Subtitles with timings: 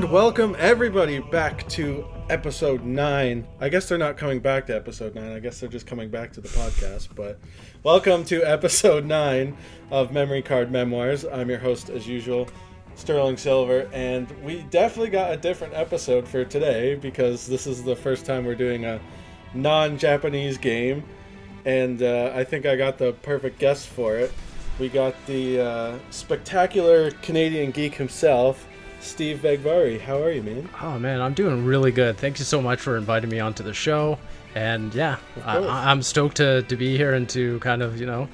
[0.00, 3.46] and welcome everybody back to episode 9.
[3.60, 5.30] I guess they're not coming back to episode 9.
[5.30, 7.38] I guess they're just coming back to the podcast, but
[7.82, 9.54] welcome to episode 9
[9.90, 11.26] of Memory Card Memoirs.
[11.26, 12.48] I'm your host as usual,
[12.94, 17.94] Sterling Silver, and we definitely got a different episode for today because this is the
[17.94, 18.98] first time we're doing a
[19.52, 21.04] non-Japanese game,
[21.66, 24.32] and uh, I think I got the perfect guest for it.
[24.78, 28.66] We got the uh, spectacular Canadian geek himself,
[29.00, 30.00] Steve Vegvari.
[30.00, 30.68] How are you, man?
[30.80, 32.16] Oh man, I'm doing really good.
[32.16, 34.18] Thank you so much for inviting me onto the show.
[34.54, 38.28] And yeah, I, am stoked to, to be here and to kind of you know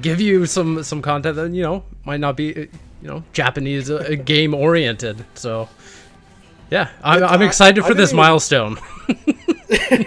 [0.00, 2.68] give you some some content that you know might not be you
[3.08, 5.24] know Japanese uh, game oriented.
[5.34, 5.68] So
[6.70, 8.78] yeah, I'm, I'm excited for this even, milestone.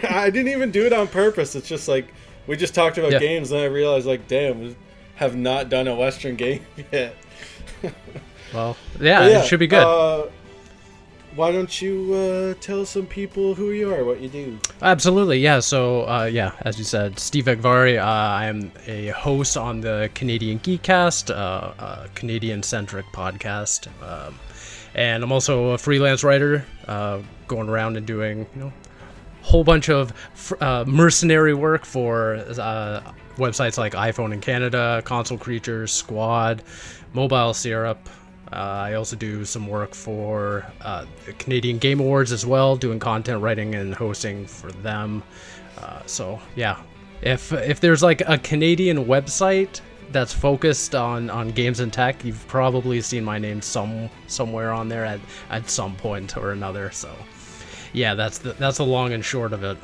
[0.03, 1.55] I didn't even do it on purpose.
[1.55, 2.13] It's just like
[2.47, 3.19] we just talked about yeah.
[3.19, 4.75] games, and I realized like, damn
[5.21, 7.15] have not done a Western game yet.
[8.53, 9.83] Well, yeah, yeah, it should be good.
[9.83, 10.27] Uh,
[11.35, 14.59] why don't you uh, tell some people who you are, what you do?
[14.81, 15.61] Absolutely, yeah.
[15.61, 17.97] So, uh, yeah, as you said, Steve Vegvari.
[17.97, 24.37] Uh, I am a host on the Canadian Geekcast, uh, a Canadian-centric podcast, um,
[24.93, 28.73] and I'm also a freelance writer, uh, going around and doing, you know,
[29.41, 30.11] a whole bunch of
[30.59, 32.43] uh, mercenary work for
[33.37, 36.61] websites like iPhone in Canada, Console Creatures, Squad,
[37.13, 38.09] Mobile Syrup.
[38.51, 42.99] Uh, I also do some work for uh, the Canadian Game Awards as well, doing
[42.99, 45.23] content writing and hosting for them.
[45.77, 46.81] Uh, so yeah,
[47.21, 49.79] if if there's like a Canadian website
[50.11, 54.89] that's focused on, on games and tech, you've probably seen my name some somewhere on
[54.89, 56.91] there at, at some point or another.
[56.91, 57.09] So
[57.93, 59.77] yeah, that's the, that's the long and short of it.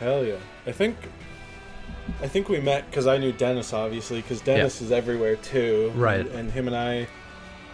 [0.00, 0.38] Hell yeah!
[0.66, 0.96] I think
[2.22, 4.86] I think we met because I knew Dennis, obviously, because Dennis yeah.
[4.86, 5.92] is everywhere too.
[5.94, 6.20] Right.
[6.20, 7.06] And, and him and I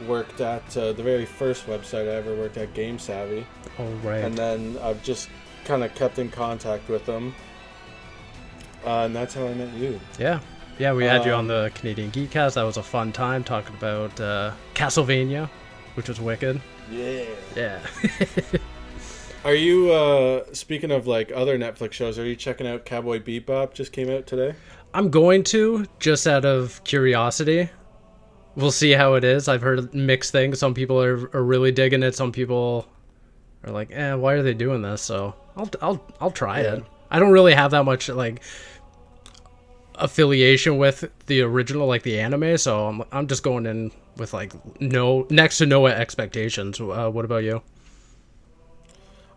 [0.07, 3.47] worked at uh, the very first website I ever worked at, Game Savvy.
[3.79, 4.25] Oh, right.
[4.25, 5.29] And then I've just
[5.65, 7.35] kind of kept in contact with them.
[8.85, 10.01] Uh, and that's how I met you.
[10.19, 10.41] Yeah.
[10.79, 12.55] Yeah, we had um, you on um, the Canadian Geekcast.
[12.55, 15.51] That was a fun time talking about uh, Castlevania,
[15.95, 16.61] which was wicked.
[16.91, 17.25] Yeah.
[17.55, 17.81] Yeah.
[19.45, 22.19] Are you uh speaking of like other Netflix shows?
[22.19, 23.73] Are you checking out Cowboy Bebop?
[23.73, 24.55] Just came out today.
[24.93, 27.71] I'm going to just out of curiosity.
[28.57, 29.49] We'll see how it is.
[29.49, 30.59] I've heard mixed things.
[30.59, 32.15] Some people are, are really digging it.
[32.15, 32.87] Some people
[33.65, 36.75] are like, "Eh, why are they doing this?" So I'll I'll I'll try yeah.
[36.75, 36.85] it.
[37.11, 38.43] I don't really have that much like
[39.95, 42.59] affiliation with the original, like the anime.
[42.59, 46.81] So I'm I'm just going in with like no next to no expectations.
[46.81, 47.63] Uh, what about you?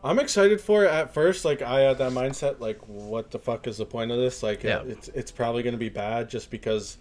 [0.04, 1.46] I'm excited for it at first.
[1.46, 4.44] Like I had that mindset, like, what the fuck is the point of this?
[4.44, 4.84] Like, yeah.
[4.86, 6.98] it's it's probably gonna be bad just because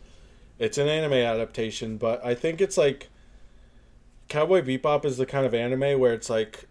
[0.59, 1.97] it's an anime adaptation.
[1.97, 3.09] But I think it's like
[4.29, 6.69] Cowboy Bebop is the kind of anime where it's like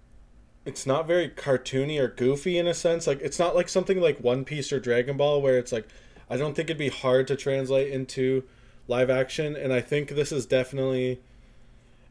[0.65, 3.07] it's not very cartoony or goofy in a sense.
[3.07, 5.87] Like it's not like something like One Piece or Dragon Ball where it's like
[6.29, 8.43] I don't think it'd be hard to translate into
[8.87, 9.55] live action.
[9.55, 11.19] And I think this is definitely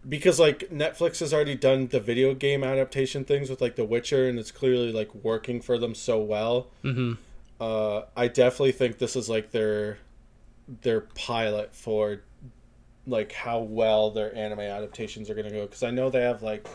[0.08, 4.28] because like Netflix has already done the video game adaptation things with like The Witcher,
[4.28, 6.68] and it's clearly like working for them so well.
[6.84, 7.14] Mm-hmm.
[7.60, 9.98] Uh, I definitely think this is like their
[10.82, 12.22] their pilot for
[13.06, 16.68] like how well their anime adaptations are gonna go because I know they have like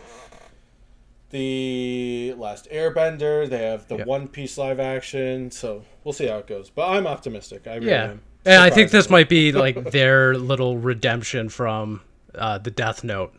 [1.29, 4.07] the last Airbender, they have the yep.
[4.07, 6.69] One Piece live action, so we'll see how it goes.
[6.69, 7.67] But I'm optimistic.
[7.67, 8.11] I really yeah.
[8.11, 8.21] am.
[8.45, 12.01] And I think this might be like their little redemption from
[12.35, 13.33] uh, the Death Note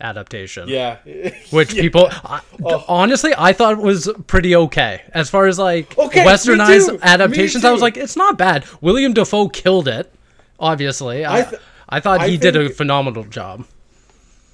[0.00, 0.68] adaptation.
[0.68, 0.98] Yeah.
[1.50, 1.82] Which yeah.
[1.82, 2.84] people I, oh.
[2.88, 5.02] honestly I thought was pretty okay.
[5.12, 8.64] As far as like okay, westernized adaptations, I was like, it's not bad.
[8.80, 10.12] William Dafoe killed it,
[10.58, 11.24] obviously.
[11.24, 13.66] I, th- I, I thought he did a phenomenal job.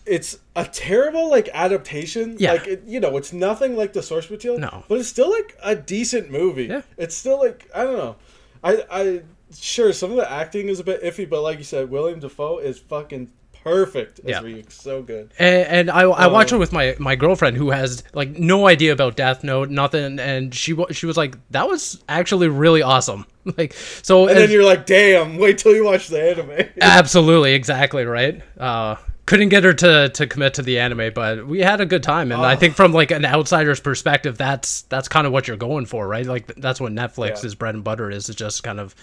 [0.06, 2.36] It's a terrible like adaptation.
[2.38, 2.52] Yeah.
[2.52, 4.58] Like it, you know, it's nothing like the source material.
[4.58, 4.84] No.
[4.88, 6.64] But it's still like a decent movie.
[6.64, 6.82] Yeah.
[6.96, 8.16] It's still like I don't know.
[8.64, 9.22] I I
[9.56, 12.58] sure some of the acting is a bit iffy, but like you said, William Dafoe
[12.58, 13.30] is fucking
[13.62, 14.62] perfect as yeah.
[14.68, 15.32] So good.
[15.38, 18.66] And, and I, I um, watched it with my my girlfriend who has like no
[18.66, 23.26] idea about Death Note, nothing, and she she was like, "That was actually really awesome."
[23.56, 25.38] like so, and as, then you're like, "Damn!
[25.38, 28.42] Wait till you watch the anime." absolutely, exactly right.
[28.58, 28.96] Uh,
[29.26, 32.32] couldn't get her to to commit to the anime, but we had a good time,
[32.32, 35.86] and I think from like an outsider's perspective, that's that's kind of what you're going
[35.86, 36.26] for, right?
[36.26, 37.58] Like that's what Netflix's yeah.
[37.58, 38.94] bread and butter is, is just kind of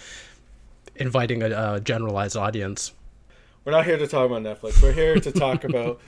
[0.96, 2.92] inviting a, a generalized audience
[3.68, 4.82] we're not here to talk about Netflix.
[4.82, 6.00] We're here to talk about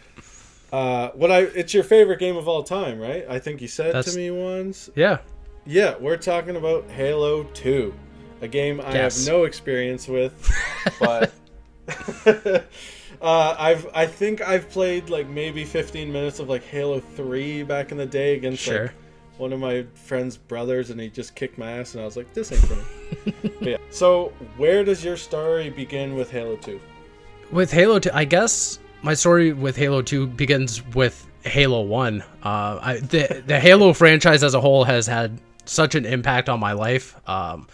[0.72, 1.40] uh, what I.
[1.40, 3.26] It's your favorite game of all time, right?
[3.28, 4.88] I think you said That's, to me once.
[4.94, 5.18] Yeah.
[5.66, 7.92] Yeah, we're talking about Halo Two,
[8.40, 9.26] a game I yes.
[9.26, 10.50] have no experience with,
[11.00, 11.34] but
[13.20, 17.92] Uh, I've I think I've played like maybe 15 minutes of like Halo 3 back
[17.92, 18.84] in the day against sure.
[18.84, 18.92] like
[19.36, 22.32] one of my friend's brothers, and he just kicked my ass, and I was like,
[22.32, 23.52] this ain't for me.
[23.60, 23.76] yeah.
[23.90, 26.80] So where does your story begin with Halo 2?
[27.52, 32.22] With Halo 2, I guess my story with Halo 2 begins with Halo 1.
[32.22, 36.60] Uh, I, the the Halo franchise as a whole has had such an impact on
[36.60, 37.16] my life.
[37.28, 37.66] Um,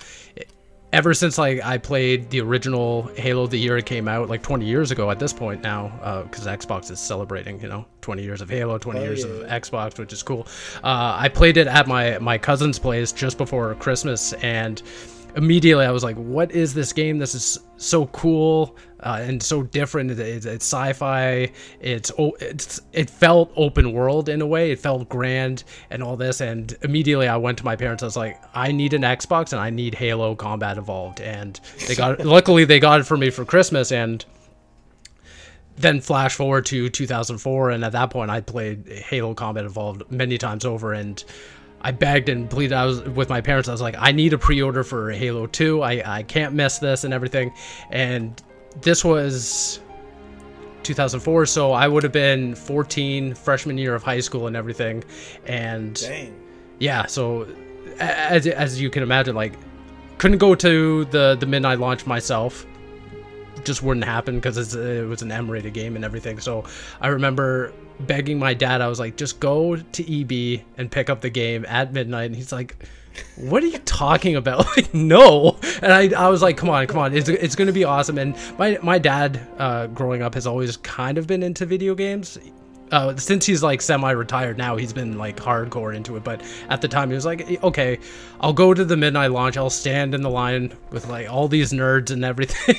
[0.92, 4.64] ever since like I played the original Halo the year it came out, like 20
[4.64, 8.40] years ago at this point now, because uh, Xbox is celebrating, you know, 20 years
[8.40, 9.30] of Halo, 20 oh, years yeah.
[9.30, 10.46] of Xbox, which is cool.
[10.82, 14.82] Uh, I played it at my my cousin's place just before Christmas, and
[15.36, 17.18] immediately I was like, "What is this game?
[17.18, 20.10] This is so cool uh, and so different.
[20.10, 21.52] It's, it's sci-fi.
[21.80, 22.10] It's
[22.40, 24.72] it's it felt open world in a way.
[24.72, 26.40] It felt grand and all this.
[26.40, 28.02] And immediately I went to my parents.
[28.02, 31.94] I was like, "I need an Xbox and I need Halo Combat Evolved." And they
[31.94, 34.24] got luckily they got it for me for Christmas and
[35.78, 40.38] then flash forward to 2004 and at that point i played halo combat evolved many
[40.38, 41.24] times over and
[41.80, 42.74] I begged and pleaded.
[42.74, 43.68] I was with my parents.
[43.68, 45.82] I was like, I need a pre-order for Halo 2.
[45.82, 47.52] I, I can't miss this and everything.
[47.90, 48.40] And
[48.80, 49.80] this was
[50.82, 55.04] 2004, so I would have been 14, freshman year of high school and everything.
[55.44, 56.34] And Dang.
[56.78, 57.46] yeah, so
[57.98, 59.54] as, as you can imagine, like
[60.18, 62.66] couldn't go to the the midnight launch myself.
[63.64, 66.38] Just wouldn't happen because it was an M-rated game and everything.
[66.38, 66.64] So
[67.00, 68.80] I remember begging my dad.
[68.80, 72.26] I was like, just go to EB and pick up the game at midnight.
[72.26, 72.76] And he's like,
[73.36, 74.66] what are you talking about?
[74.76, 75.58] Like, no.
[75.80, 77.14] And I, I was like, come on, come on.
[77.14, 78.18] It's, it's going to be awesome.
[78.18, 82.38] And my, my dad, uh, growing up, has always kind of been into video games.
[82.92, 86.22] Uh, since he's like semi-retired now, he's been like hardcore into it.
[86.22, 87.98] But at the time, he was like, "Okay,
[88.40, 89.56] I'll go to the midnight launch.
[89.56, 92.76] I'll stand in the line with like all these nerds and everything."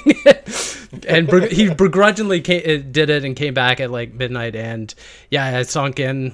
[1.07, 4.55] and he begrudgingly came, uh, did it and came back at like midnight.
[4.55, 4.93] And
[5.29, 6.31] yeah, I sunk in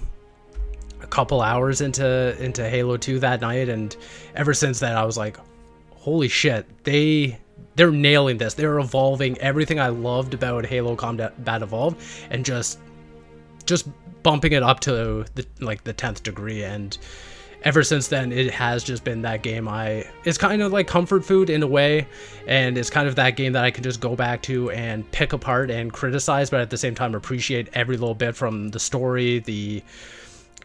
[1.02, 3.96] a couple hours into into Halo 2 that night, and
[4.36, 5.38] ever since then, I was like,
[5.92, 7.40] "Holy shit!" They
[7.76, 8.54] they're nailing this.
[8.54, 12.00] They're evolving everything I loved about Halo Combat Evolved,
[12.30, 12.78] and just
[13.65, 13.88] just
[14.24, 16.98] bumping it up to the like the tenth degree and
[17.63, 21.24] ever since then it has just been that game i it's kind of like comfort
[21.24, 22.06] food in a way
[22.48, 25.33] and it's kind of that game that i can just go back to and pick
[25.33, 29.39] apart and criticize but at the same time appreciate every little bit from the story
[29.39, 29.83] the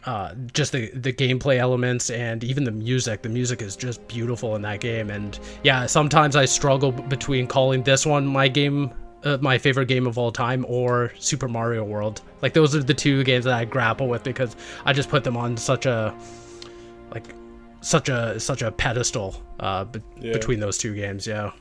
[0.05, 3.21] uh, just the the gameplay elements and even the music.
[3.21, 5.09] The music is just beautiful in that game.
[5.09, 8.91] And yeah, sometimes I struggle between calling this one my game
[9.23, 12.21] uh, my favorite game of all time or Super Mario World.
[12.41, 14.55] Like those are the two games that I grapple with because
[14.85, 16.15] I just put them on such a
[17.11, 17.25] like
[17.81, 20.33] such a such a pedestal uh, be- yeah.
[20.33, 21.27] between those two games.
[21.27, 21.51] Yeah.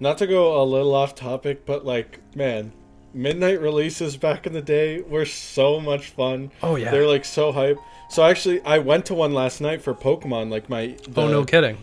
[0.00, 2.72] Not to go a little off topic, but like man,
[3.14, 6.50] midnight releases back in the day were so much fun.
[6.62, 7.78] Oh yeah, they're like so hype.
[8.10, 10.50] So actually, I went to one last night for Pokemon.
[10.50, 11.78] Like my the, oh no kidding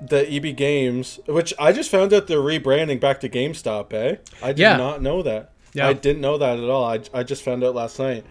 [0.00, 3.92] the EB Games, which I just found out they're rebranding back to GameStop.
[3.92, 4.76] Eh, I did yeah.
[4.76, 5.52] not know that.
[5.72, 5.88] Yeah.
[5.88, 6.84] I didn't know that at all.
[6.84, 8.24] I, I just found out last night,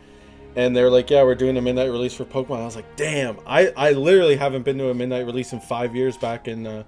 [0.55, 3.37] and they're like, "Yeah, we're doing a midnight release for Pokemon." I was like, "Damn!"
[3.45, 6.17] I I literally haven't been to a midnight release in five years.
[6.17, 6.83] Back in uh,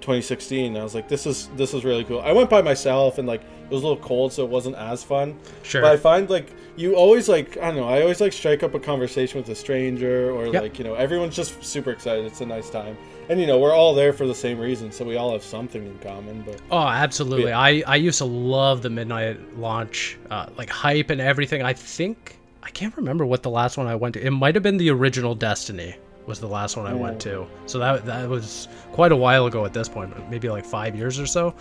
[0.00, 3.26] 2016, I was like, "This is this is really cool." I went by myself, and
[3.26, 5.36] like it was a little cold, so it wasn't as fun.
[5.64, 5.82] Sure.
[5.82, 7.88] But I find like you always like I don't know.
[7.88, 10.62] I always like strike up a conversation with a stranger, or yep.
[10.62, 12.24] like you know, everyone's just super excited.
[12.26, 12.96] It's a nice time
[13.28, 15.84] and you know we're all there for the same reason so we all have something
[15.84, 17.50] in common but oh absolutely.
[17.50, 17.58] Yeah.
[17.58, 21.62] i i used to love the midnight launch uh, like hype and everything.
[21.62, 24.24] I think i can't remember what the last one i went to.
[24.24, 27.46] It might have been the original destiny was the last one i went to.
[27.66, 31.18] So that that was quite a while ago at this point maybe like five years
[31.18, 31.54] or so.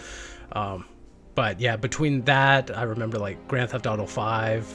[0.52, 0.86] Um,
[1.36, 4.74] but yeah between that i remember like grand theft auto 5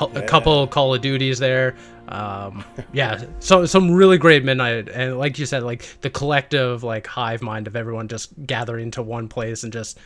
[0.00, 0.18] yeah.
[0.18, 1.76] a couple call of duties there.
[2.08, 7.06] Um yeah so some really great midnight and like you said like the collective like
[7.06, 9.98] hive mind of everyone just gathering to one place and just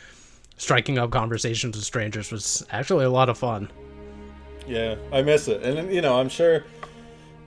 [0.55, 3.69] striking up conversations with strangers was actually a lot of fun.
[4.65, 5.61] Yeah i miss it.
[5.63, 6.63] And you know i'm sure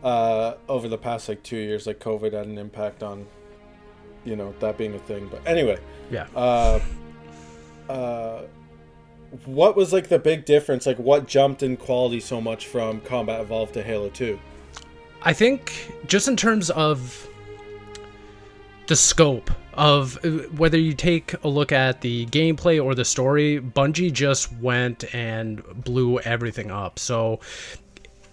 [0.05, 3.27] uh over the past like two years like covid had an impact on
[4.25, 5.29] you know that being a thing.
[5.31, 5.79] But anyway
[6.11, 6.27] yeah.
[6.37, 6.79] uh
[7.89, 8.43] uh
[9.47, 10.87] what was like the big difference?
[10.87, 14.39] Like what jumped in quality so much from Combat Evolved to Halo 2?
[15.23, 17.29] I think just in terms of
[18.89, 23.61] the scope of uh, whether you take a look at the gameplay or the story,
[23.61, 26.99] Bungie just went and blew everything up.
[26.99, 27.41] So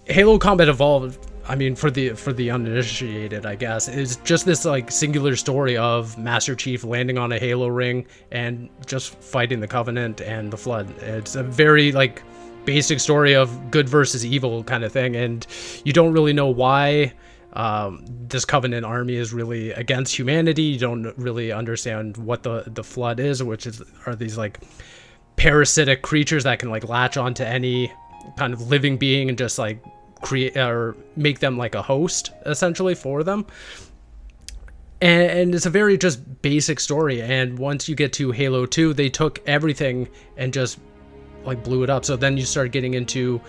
[0.05, 4.65] Halo Combat Evolved I mean, for the for the uninitiated, I guess, it's just this
[4.65, 9.67] like singular story of Master Chief landing on a Halo ring and just fighting the
[9.67, 10.87] Covenant and the Flood.
[11.01, 12.21] It's a very like
[12.65, 15.47] basic story of good versus evil kind of thing, and
[15.83, 17.13] you don't really know why
[17.53, 20.61] um, this Covenant army is really against humanity.
[20.61, 24.59] You don't really understand what the the Flood is, which is are these like
[25.35, 27.91] parasitic creatures that can like latch onto any
[28.37, 29.83] kind of living being and just like
[30.21, 33.45] create or make them like a host essentially for them.
[35.01, 37.21] And, and, it's a very just basic story.
[37.21, 40.77] And once you get to Halo 2, they took everything and just
[41.45, 42.03] like blew it up.
[42.03, 43.39] So then you start getting into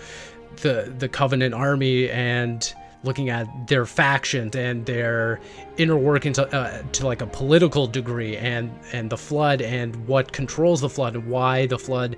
[0.57, 2.73] the the Covenant army and
[3.03, 5.39] looking at their factions and their
[5.77, 10.81] inner workings uh, to like a political degree and and the flood and what controls
[10.81, 12.15] the flood and why the flood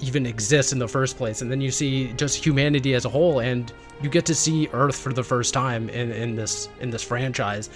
[0.00, 3.40] even exists in the first place and then you see just humanity as a whole
[3.40, 7.02] and you get to see earth for the first time in, in this in this
[7.02, 7.70] franchise.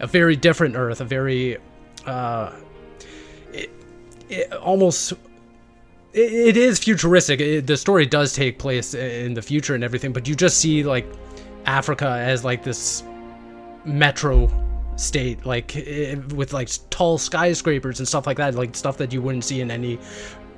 [0.00, 1.56] A very different earth a very
[2.06, 2.52] uh
[3.52, 3.70] it,
[4.28, 5.12] it almost
[6.12, 7.40] it, it is futuristic.
[7.40, 10.82] It, the story does take place in the future and everything but you just see
[10.82, 11.06] like
[11.66, 13.04] africa as like this
[13.84, 14.50] metro
[14.98, 15.74] state like
[16.34, 19.70] with like tall skyscrapers and stuff like that like stuff that you wouldn't see in
[19.70, 19.98] any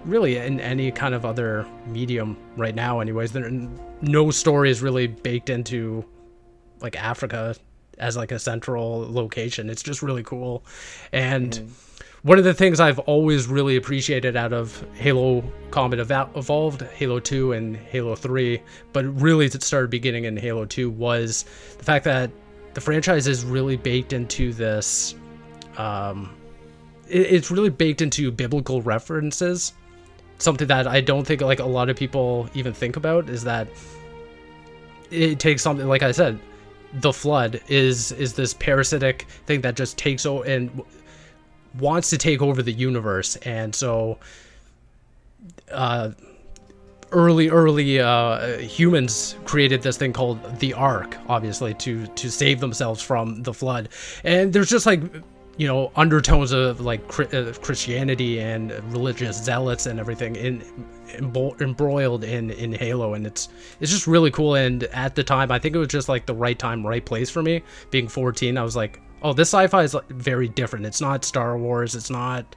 [0.05, 3.33] really in any kind of other medium right now anyways.
[3.33, 3.51] There
[4.01, 6.05] no story is really baked into
[6.81, 7.55] like africa
[7.99, 9.69] as like a central location.
[9.69, 10.65] It's just really cool.
[11.13, 12.29] And mm-hmm.
[12.29, 17.19] one of the things i've always really appreciated out of halo combat Ev- evolved halo
[17.19, 18.61] 2 and halo 3
[18.93, 21.45] but really it started beginning in halo 2 was
[21.79, 22.31] the fact that
[22.75, 25.15] the franchise is really baked into this
[25.79, 26.37] um,
[27.09, 29.73] it's really baked into biblical references
[30.43, 33.69] something that I don't think like a lot of people even think about is that
[35.11, 36.39] it takes something like I said,
[36.95, 40.83] the flood is is this parasitic thing that just takes over and
[41.79, 44.19] wants to take over the universe, and so
[45.71, 46.11] uh,
[47.13, 53.03] early early uh, humans created this thing called the Ark, obviously to to save themselves
[53.03, 53.89] from the flood,
[54.25, 55.01] and there's just like
[55.61, 57.03] you know undertones of like
[57.35, 60.65] uh, Christianity and religious zealots and everything in,
[61.61, 64.55] embroiled in in Halo, and it's it's just really cool.
[64.55, 67.29] And at the time, I think it was just like the right time, right place
[67.29, 67.63] for me.
[67.91, 70.87] Being 14, I was like, oh, this sci-fi is very different.
[70.87, 71.95] It's not Star Wars.
[71.95, 72.57] It's not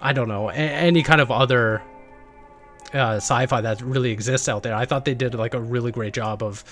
[0.00, 1.82] I don't know any kind of other
[2.94, 4.74] uh, sci-fi that really exists out there.
[4.74, 6.64] I thought they did like a really great job of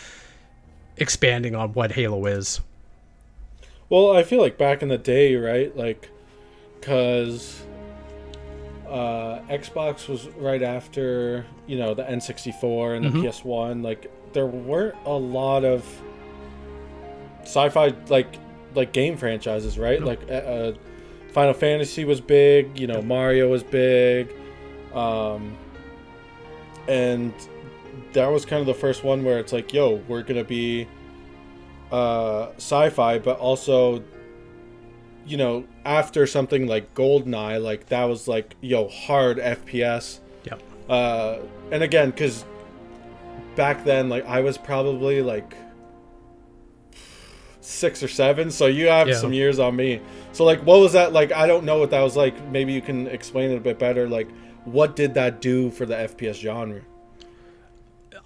[0.97, 2.63] expanding on what Halo is.
[3.91, 5.75] Well, I feel like back in the day, right?
[5.77, 6.11] Like,
[6.79, 7.63] because
[8.89, 13.49] uh, Xbox was right after, you know, the N64 and the mm-hmm.
[13.49, 13.83] PS1.
[13.83, 15.85] Like, there weren't a lot of
[17.43, 18.37] sci-fi like
[18.75, 20.03] like game franchises, right?
[20.03, 20.73] Like, uh, uh,
[21.33, 22.79] Final Fantasy was big.
[22.79, 24.35] You know, Mario was big,
[24.95, 25.57] um,
[26.87, 27.33] and
[28.13, 30.87] that was kind of the first one where it's like, yo, we're gonna be
[31.93, 34.03] uh, sci-fi, but also,
[35.27, 40.21] you know, after something like Goldeneye, like that was like yo hard FPS.
[40.45, 40.63] Yep.
[40.89, 41.39] Uh,
[41.71, 42.45] and again, because
[43.57, 45.55] back then, like I was probably like
[47.61, 49.15] six or seven, so you have yeah.
[49.15, 50.01] some years on me.
[50.33, 51.33] So like, what was that like?
[51.33, 52.35] I don't know what that was like.
[52.49, 54.09] Maybe you can explain it a bit better.
[54.09, 54.29] Like,
[54.65, 56.83] what did that do for the FPS genre?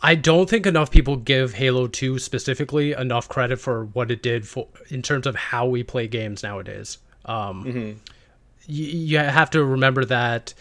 [0.03, 4.47] I don't think enough people give Halo 2 specifically enough credit for what it did
[4.47, 6.99] for in terms of how we play games nowadays.
[7.25, 7.99] Um, mm-hmm.
[8.67, 10.55] you, you have to remember that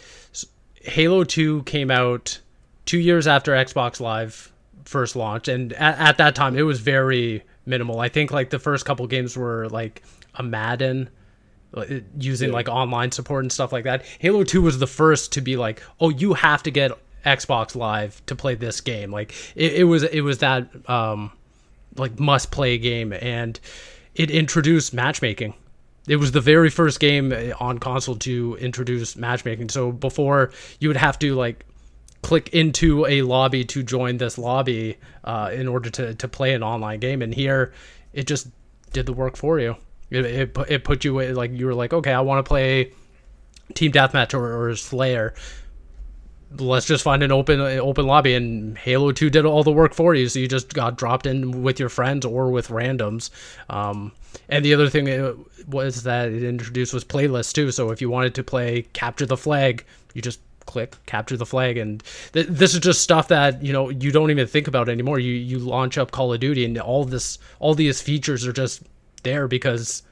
[0.84, 2.40] Halo 2 came out
[2.86, 4.52] two years after Xbox Live
[4.86, 8.00] first launched, and at, at that time it was very minimal.
[8.00, 10.04] I think like the first couple games were like
[10.36, 11.10] a Madden
[12.18, 12.56] using yeah.
[12.56, 14.06] like online support and stuff like that.
[14.20, 16.92] Halo 2 was the first to be like, oh, you have to get
[17.26, 19.12] Xbox Live to play this game.
[19.12, 21.32] Like it, it was it was that um,
[21.96, 23.60] like must play game, and
[24.16, 25.54] it introduced matchmaking.
[26.08, 29.70] It was the very first game on console to introduce matchmaking.
[29.70, 31.66] So before you would have to like
[32.22, 36.64] click into a lobby to join this lobby uh, in order to, to play an
[36.64, 37.74] online game, and here
[38.14, 38.48] it just
[38.94, 39.76] did the work for you.
[40.10, 42.92] It, it, it put you like you were like okay, I want to play
[43.74, 45.34] team deathmatch or, or Slayer
[46.58, 48.34] let's just find an open open lobby.
[48.34, 50.28] And halo 2 did all the work for you.
[50.30, 53.30] So you just got dropped in with your friends or with randoms.
[53.70, 54.12] Um,
[54.50, 57.72] and the other thing was that it introduced was playlists too.
[57.72, 61.78] So if you wanted to play capture the flag you just click capture the flag.
[61.78, 62.04] And
[62.34, 65.20] th- this is just stuff that you know you don't even think about anymore.
[65.20, 68.84] You you launch up call of duty and all this all these features are just
[69.24, 70.04] there because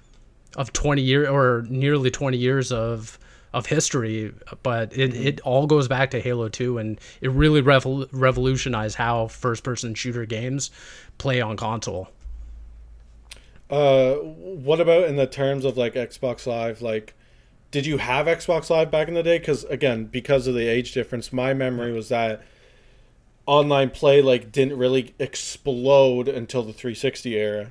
[0.56, 3.20] of 20 years or nearly 20 years of
[3.54, 5.28] of history but it, mm-hmm.
[5.28, 9.94] it all goes back to halo 2 and it really revol- revolutionized how first person
[9.94, 10.72] shooter games
[11.18, 12.10] play on console
[13.70, 17.16] uh what about in the terms of like xbox live like
[17.72, 19.38] did you have Xbox Live back in the day?
[19.38, 22.42] Because again, because of the age difference, my memory was that
[23.46, 27.70] online play like didn't really explode until the 360 era.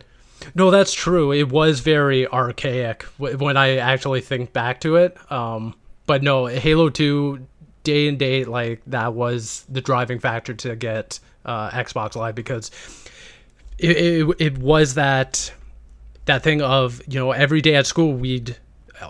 [0.54, 1.33] No, that's true.
[1.33, 5.16] It was very archaic when I actually think back to it.
[5.33, 5.75] Um,
[6.07, 7.47] but no, Halo 2
[7.85, 12.71] day and date like that was the driving factor to get uh, Xbox Live because
[13.78, 15.52] it, it, it was that
[16.26, 18.57] that thing of you know every day at school we'd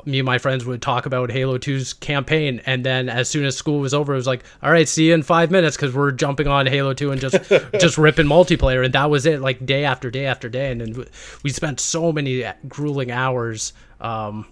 [0.05, 3.57] me and my friends would talk about Halo 2's campaign, and then as soon as
[3.57, 6.13] school was over, it was like, all right, see you in five minutes because we're
[6.13, 7.37] jumping on Halo 2 and just
[7.81, 11.07] just ripping multiplayer, and that was it, like day after day after day, and then
[11.43, 14.47] we spent so many grueling hours um,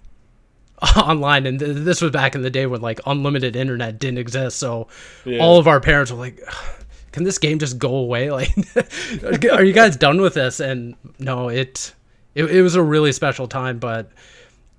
[0.97, 4.59] online, and th- this was back in the day when like unlimited internet didn't exist,
[4.59, 4.89] so
[5.25, 5.39] yeah.
[5.39, 6.41] all of our parents were like.
[7.13, 8.29] Can this game just go away?
[9.23, 10.61] Like, are you guys done with this?
[10.61, 11.95] And no, it,
[12.35, 14.11] it it was a really special time, but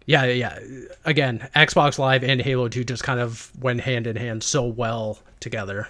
[0.08, 0.60] yeah, yeah.
[1.06, 5.20] Again, Xbox Live and Halo 2 just kind of went hand in hand so well
[5.42, 5.90] together.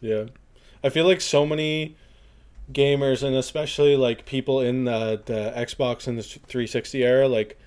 [0.00, 0.24] Yeah.
[0.82, 1.94] I feel like so many
[2.72, 7.58] gamers and especially like people in the, the Xbox and the 360 era like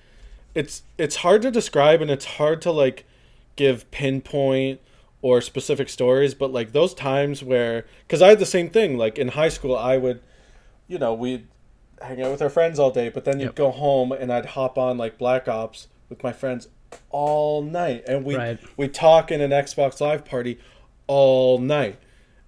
[0.56, 3.04] it's it's hard to describe and it's hard to like
[3.54, 4.80] give pinpoint
[5.22, 9.18] or specific stories but like those times where cuz I had the same thing like
[9.18, 10.20] in high school I would
[10.88, 11.44] you know we
[12.02, 14.78] hang out with our friends all day, but then you'd go home and I'd hop
[14.78, 16.68] on like Black Ops with my friends
[17.10, 18.58] all night, and we right.
[18.76, 20.58] we talk in an Xbox Live party
[21.06, 21.98] all night.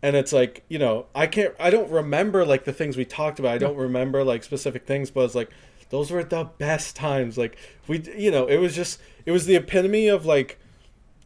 [0.02, 3.38] And it's like you know I can't I don't remember like the things we talked
[3.38, 3.52] about.
[3.52, 5.50] I don't remember like specific things but it's like
[5.90, 7.36] those were the best times.
[7.36, 10.58] Like we you know it was just it was the epitome of like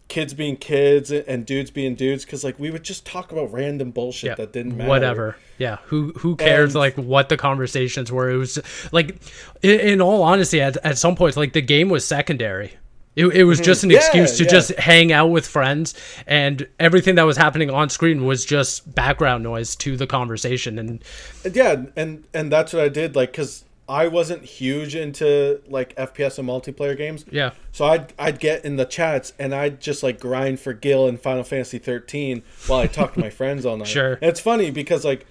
[0.09, 3.91] kids being kids and dudes being dudes because like we would just talk about random
[3.91, 4.89] bullshit yeah, that didn't matter.
[4.89, 5.37] Whatever.
[5.59, 5.79] Yeah.
[5.87, 8.31] Who who cares and, like what the conversations were?
[8.31, 8.59] It was
[8.93, 9.17] like
[9.63, 12.75] in, in, all honesty, at, at some points, like the game was secondary.
[13.17, 13.65] It, it was mm-hmm.
[13.65, 14.51] just an yeah, excuse to yeah.
[14.51, 15.95] just hang out with friends,
[16.27, 20.81] and everything that was happening on screen was just background noise to the conversation.
[20.81, 21.05] And
[21.53, 23.15] yeah, and and that's what I did.
[23.15, 27.25] Like, cause I wasn't huge into like FPS and multiplayer games.
[27.31, 27.51] Yeah.
[27.73, 31.19] So I'd I'd get in the chats and I'd just like grind for Gil in
[31.19, 33.89] Final Fantasy 13 while I talked to my friends all night.
[33.89, 34.15] Sure.
[34.15, 35.27] And it's funny because like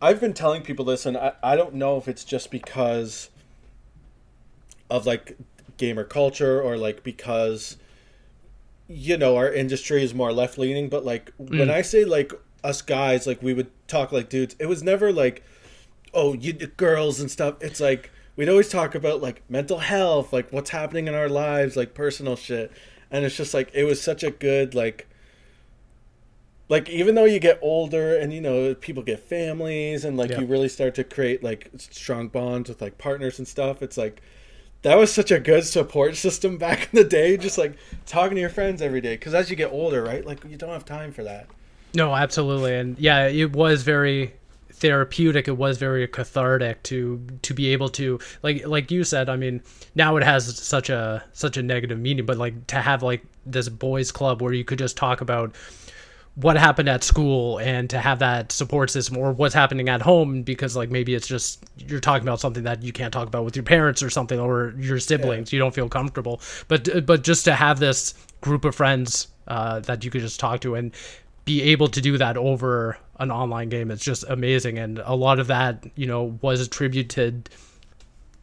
[0.00, 3.28] I've been telling people this and I, I don't know if it's just because
[4.88, 5.36] of like
[5.76, 7.76] gamer culture or like because
[8.86, 11.58] you know our industry is more left leaning but like mm.
[11.58, 15.12] when I say like us guys like we would talk like dudes it was never
[15.12, 15.42] like
[16.14, 17.56] oh you girls and stuff.
[17.60, 21.76] It's like we'd always talk about like mental health like what's happening in our lives
[21.76, 22.72] like personal shit.
[23.10, 25.06] And it's just like it was such a good like
[26.70, 30.40] like even though you get older and you know people get families and like yeah.
[30.40, 34.22] you really start to create like strong bonds with like partners and stuff it's like
[34.82, 38.40] that was such a good support system back in the day just like talking to
[38.40, 39.14] your friends every day.
[39.14, 41.46] Because as you get older right like you don't have time for that.
[41.92, 42.74] No absolutely.
[42.74, 44.32] And yeah it was very
[44.80, 49.36] therapeutic it was very cathartic to to be able to like like you said i
[49.36, 49.62] mean
[49.94, 53.68] now it has such a such a negative meaning but like to have like this
[53.68, 55.54] boys club where you could just talk about
[56.36, 60.42] what happened at school and to have that support system or what's happening at home
[60.42, 63.56] because like maybe it's just you're talking about something that you can't talk about with
[63.56, 65.56] your parents or something or your siblings yeah.
[65.56, 70.04] you don't feel comfortable but but just to have this group of friends uh, that
[70.04, 70.92] you could just talk to and
[71.44, 75.38] be able to do that over an online game it's just amazing and a lot
[75.38, 77.48] of that you know was attributed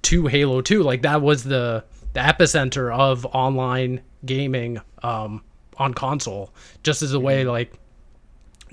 [0.04, 5.44] to halo 2 like that was the the epicenter of online gaming um,
[5.78, 7.50] on console just as a way mm-hmm.
[7.50, 7.74] like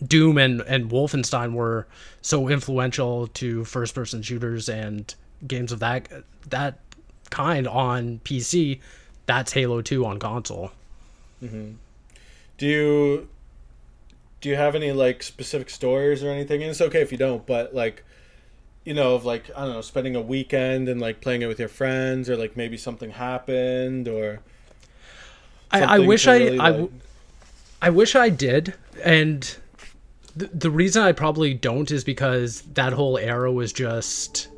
[0.07, 1.87] doom and and wolfenstein were
[2.21, 5.15] so influential to first person shooters and
[5.47, 6.09] games of that
[6.49, 6.81] that
[7.31, 8.79] kind on pc
[9.25, 10.71] that's halo 2 on console
[11.43, 11.73] mm-hmm.
[12.59, 13.29] do you
[14.45, 16.61] do you have any like specific stories or anything?
[16.61, 18.05] And it's okay if you don't, but like
[18.85, 21.59] you know, of like I don't know, spending a weekend and like playing it with
[21.59, 24.41] your friends, or like maybe something happened, or
[25.71, 26.91] I, I wish I really, I, like...
[27.81, 29.57] I wish I did, and
[30.37, 34.49] the the reason I probably don't is because that whole era was just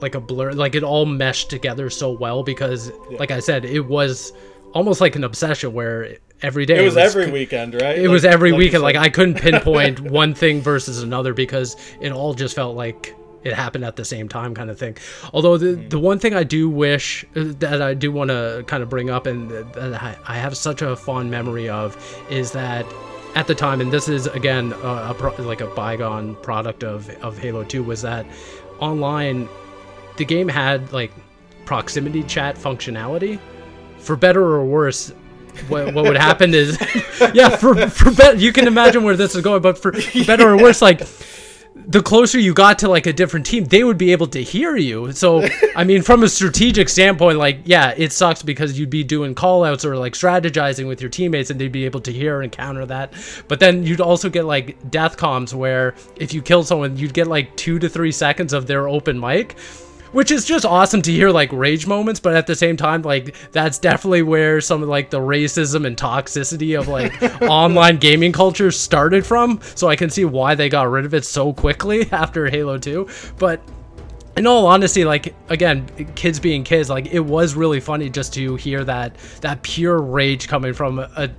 [0.00, 3.18] like a blur, like it all meshed together so well because, yeah.
[3.18, 4.32] like I said, it was
[4.74, 7.96] almost like an obsession where every day it was, it was every weekend, right?
[7.96, 8.82] It like, was every like weekend.
[8.82, 13.52] Like I couldn't pinpoint one thing versus another because it all just felt like it
[13.52, 14.96] happened at the same time kind of thing
[15.34, 18.82] although the, the one thing i do wish uh, that i do want to kind
[18.82, 21.94] of bring up and that i have such a fond memory of
[22.30, 22.86] is that
[23.34, 27.10] at the time and this is again a, a pro, like a bygone product of,
[27.22, 28.24] of halo 2 was that
[28.80, 29.46] online
[30.16, 31.12] the game had like
[31.66, 33.38] proximity chat functionality
[34.04, 35.12] for better or worse
[35.68, 36.78] what, what would happen is
[37.34, 40.48] yeah for for better you can imagine where this is going but for, for better
[40.48, 41.00] or worse like
[41.86, 44.76] the closer you got to like a different team, they would be able to hear
[44.76, 45.12] you.
[45.12, 49.34] So, I mean, from a strategic standpoint, like, yeah, it sucks because you'd be doing
[49.34, 52.86] callouts or like strategizing with your teammates and they'd be able to hear and counter
[52.86, 53.12] that.
[53.48, 57.26] But then you'd also get like death comms where if you kill someone, you'd get
[57.26, 59.56] like two to three seconds of their open mic
[60.14, 63.34] which is just awesome to hear like rage moments but at the same time like
[63.50, 68.70] that's definitely where some of like the racism and toxicity of like online gaming culture
[68.70, 69.60] started from.
[69.74, 73.08] So i can see why they got rid of it so quickly after halo 2
[73.38, 73.60] but
[74.36, 78.56] in all honesty like again kids being kids like it was really funny just to
[78.56, 81.30] hear that that pure rage coming from a,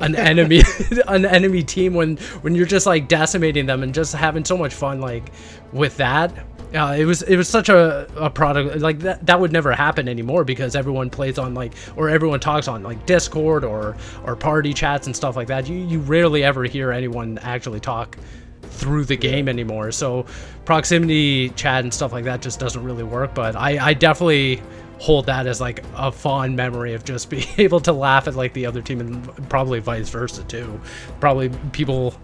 [0.00, 0.62] an enemy
[1.08, 4.74] an enemy team when when you're just like decimating them and just having so much
[4.74, 5.32] fun like
[5.72, 6.32] with that
[6.74, 10.08] uh, it was it was such a, a product like that that would never happen
[10.08, 14.74] anymore because everyone plays on like or everyone talks on like Discord or or party
[14.74, 15.68] chats and stuff like that.
[15.68, 18.18] You you rarely ever hear anyone actually talk
[18.62, 19.92] through the game anymore.
[19.92, 20.26] So
[20.64, 23.34] proximity chat and stuff like that just doesn't really work.
[23.34, 24.60] But I I definitely
[24.98, 28.52] hold that as like a fond memory of just being able to laugh at like
[28.52, 30.80] the other team and probably vice versa too.
[31.20, 32.14] Probably people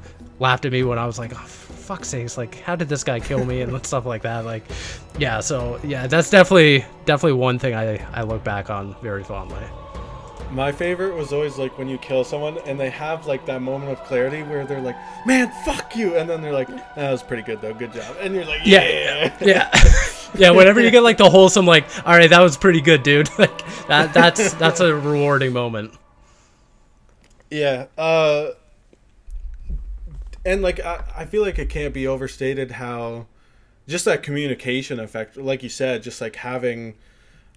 [0.40, 3.18] laughed at me when I was like, oh, fuck's sakes, like how did this guy
[3.18, 4.44] kill me and stuff like that.
[4.44, 4.62] Like,
[5.18, 9.64] yeah, so yeah, that's definitely definitely one thing I I look back on very fondly.
[10.52, 13.90] My favorite was always like when you kill someone and they have like that moment
[13.90, 17.42] of clarity where they're like, "Man, fuck you," and then they're like, "That was pretty
[17.42, 19.84] good though, good job," and you're like, "Yeah, yeah, yeah."
[20.34, 23.28] yeah whenever you get like the wholesome, like, "All right, that was pretty good, dude,"
[23.38, 25.92] like that that's that's a rewarding moment.
[27.50, 27.86] Yeah.
[27.98, 28.50] Uh
[30.44, 33.26] and like I, I feel like it can't be overstated how
[33.88, 36.94] just that communication effect like you said just like having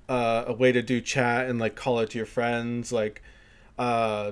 [0.09, 3.21] uh, a way to do chat and like call it to your friends like
[3.79, 4.31] uh,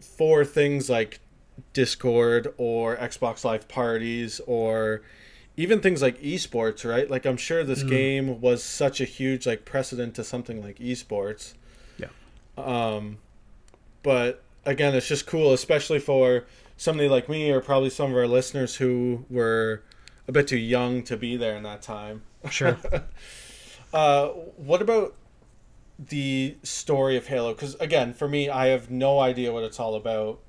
[0.00, 1.20] for things like
[1.72, 5.02] discord or xbox live parties or
[5.56, 7.10] even things like esports right?
[7.10, 7.88] Like i'm sure this mm.
[7.88, 11.54] game was such a huge like precedent to something like esports.
[11.98, 12.08] Yeah.
[12.56, 13.18] Um
[14.02, 16.44] but again it's just cool especially for
[16.76, 19.82] somebody like me or probably some of our listeners who were
[20.28, 22.22] a bit too young to be there in that time.
[22.50, 22.78] Sure.
[23.92, 25.14] uh, what about
[25.98, 27.54] the story of Halo?
[27.54, 30.40] Because again, for me, I have no idea what it's all about.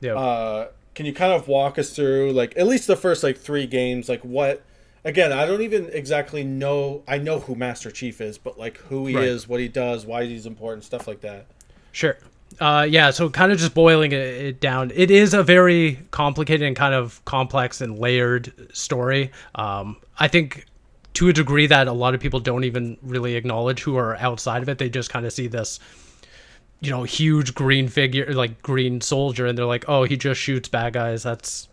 [0.00, 0.14] Yeah.
[0.14, 3.66] Uh, can you kind of walk us through, like, at least the first like three
[3.66, 4.62] games, like what?
[5.04, 7.02] Again, I don't even exactly know.
[7.08, 9.24] I know who Master Chief is, but like who he right.
[9.24, 11.46] is, what he does, why he's important, stuff like that.
[11.90, 12.16] Sure.
[12.60, 16.76] Uh, yeah, so kind of just boiling it, down, it is a very complicated and
[16.76, 19.30] kind of complex and layered story.
[19.54, 20.66] Um, I think
[21.14, 24.62] to a degree that a lot of people don't even really acknowledge who are outside
[24.62, 24.78] of it.
[24.78, 25.78] They just kind of see this,
[26.80, 30.68] you know, huge green figure, like green soldier, and they're like, oh, he just shoots
[30.68, 31.22] bad guys.
[31.22, 31.68] That's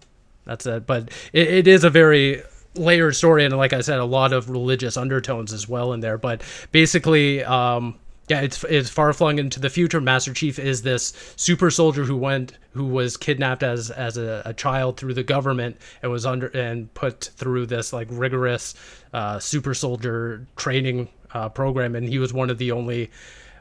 [0.45, 0.85] that's it.
[0.85, 2.41] But it, it is a very
[2.75, 6.17] layered story, and like I said, a lot of religious undertones as well in there.
[6.17, 7.97] But basically, um,
[8.29, 9.99] yeah, it's it's far flung into the future.
[9.99, 14.53] Master Chief is this super soldier who went who was kidnapped as as a, a
[14.53, 18.75] child through the government and was under and put through this like rigorous
[19.13, 23.09] uh, super soldier training uh, program, and he was one of the only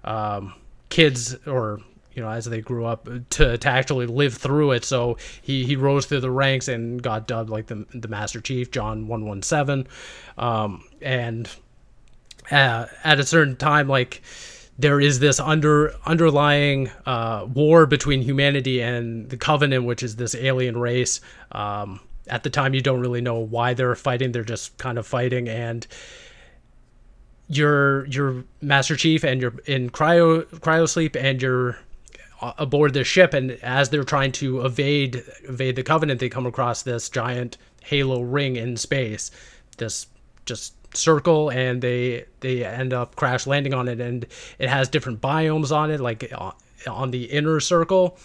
[0.05, 0.53] um,
[0.91, 1.81] kids or
[2.13, 4.85] you know as they grew up to, to actually live through it.
[4.85, 8.71] So he he rose through the ranks and got dubbed like the the Master Chief,
[8.71, 9.89] John one one seven,
[10.37, 11.49] um, and
[12.51, 14.21] uh, at a certain time like
[14.79, 20.35] there is this under underlying uh, war between humanity and the Covenant, which is this
[20.35, 21.21] alien race.
[21.51, 25.07] Um, at the time, you don't really know why they're fighting; they're just kind of
[25.07, 25.87] fighting, and
[27.49, 31.79] your your Master Chief and you're in cryo cryo sleep, and you're
[32.41, 36.83] aboard this ship, and as they're trying to evade evade the Covenant, they come across
[36.83, 39.33] this giant halo ring in space.
[39.79, 40.07] This
[40.47, 44.27] just circle and they they end up crash landing on it and
[44.59, 46.53] it has different biomes on it like uh,
[46.89, 48.19] on the inner circle.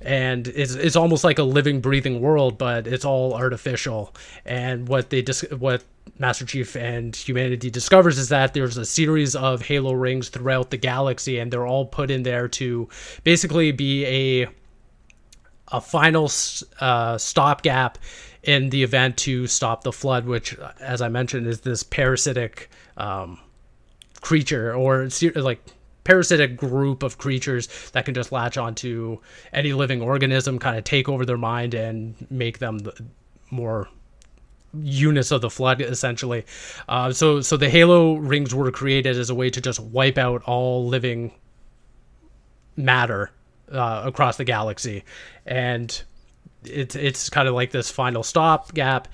[0.00, 4.14] And it's it's almost like a living breathing world but it's all artificial.
[4.44, 5.82] And what they just what
[6.18, 10.76] Master Chief and humanity discovers is that there's a series of Halo rings throughout the
[10.76, 12.88] galaxy, and they're all put in there to
[13.24, 14.48] basically be a
[15.68, 16.30] a final
[16.80, 17.98] uh, stopgap
[18.46, 23.40] in the event to stop the flood, which, as I mentioned, is this parasitic um,
[24.20, 25.60] creature or like
[26.04, 29.18] parasitic group of creatures that can just latch onto
[29.52, 32.80] any living organism, kind of take over their mind and make them
[33.50, 33.88] more
[34.72, 36.44] units of the flood essentially.
[36.88, 40.42] Uh, so so the halo rings were created as a way to just wipe out
[40.44, 41.32] all living
[42.76, 43.32] matter
[43.72, 45.02] uh, across the galaxy.
[45.44, 46.02] And
[46.68, 49.08] it's it's kind of like this final stop gap.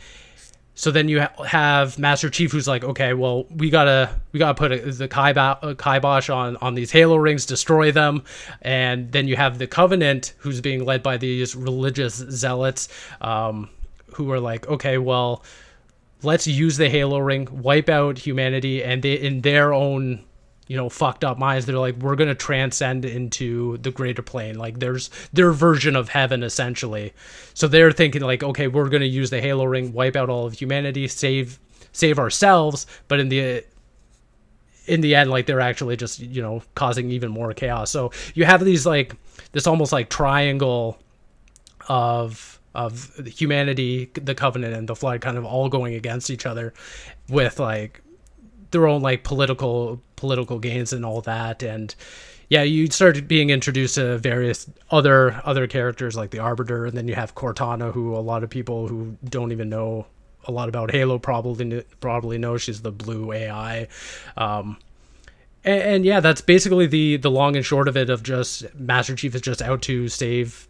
[0.74, 4.54] So then you ha- have Master Chief, who's like, okay, well, we gotta we gotta
[4.54, 8.22] put a, the kibosh, kibosh on on these Halo rings, destroy them,
[8.62, 12.88] and then you have the Covenant, who's being led by these religious zealots,
[13.20, 13.68] um,
[14.14, 15.44] who are like, okay, well,
[16.22, 20.24] let's use the Halo ring, wipe out humanity, and they in their own
[20.68, 21.66] you know fucked up minds.
[21.66, 24.58] They're like we're gonna transcend into the greater plane.
[24.58, 27.12] Like there's their version of heaven essentially.
[27.54, 30.54] So they're thinking like okay we're gonna use the halo ring wipe out all of
[30.54, 31.58] humanity save
[31.92, 32.86] save ourselves.
[33.08, 33.64] But in the
[34.86, 37.90] in the end like they're actually just you know causing even more chaos.
[37.90, 39.16] So you have these like
[39.52, 40.98] this almost like triangle
[41.88, 46.72] of of humanity the covenant and the flood kind of all going against each other
[47.28, 48.00] with like
[48.72, 51.62] their own like political political gains and all that.
[51.62, 51.94] And
[52.48, 56.86] yeah you start being introduced to various other other characters like the arbiter.
[56.86, 60.06] And then you have cortana who a lot of people who don't even know
[60.44, 63.86] a lot about halo probably probably know she's the blue ai
[64.36, 64.76] um,
[65.62, 69.14] and, and, yeah that's basically the the long and short of it of just master
[69.14, 70.66] chief is just out to save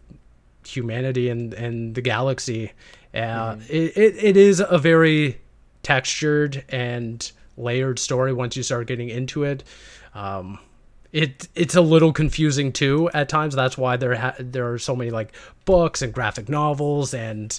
[0.67, 2.71] humanity and and the galaxy.
[3.13, 3.69] Uh, mm.
[3.69, 5.39] it, it, it is a very
[5.83, 9.63] textured and layered story once you start getting into it.
[10.13, 10.59] Um,
[11.11, 13.55] it it's a little confusing too at times.
[13.55, 15.33] That's why there ha- there are so many like
[15.65, 17.57] books and graphic novels and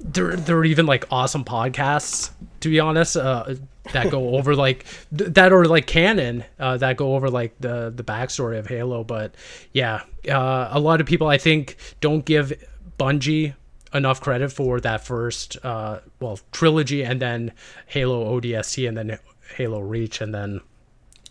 [0.00, 3.54] there there are even like awesome podcasts to be honest uh,
[3.92, 4.84] that go over like
[5.16, 9.02] th- that are like canon uh, that go over like the the backstory of Halo.
[9.02, 9.34] But
[9.72, 12.52] yeah, uh, a lot of people I think don't give
[12.98, 13.54] Bungie
[13.94, 17.52] enough credit for that first uh well trilogy and then
[17.86, 19.18] Halo ODST and then
[19.56, 20.60] Halo Reach and then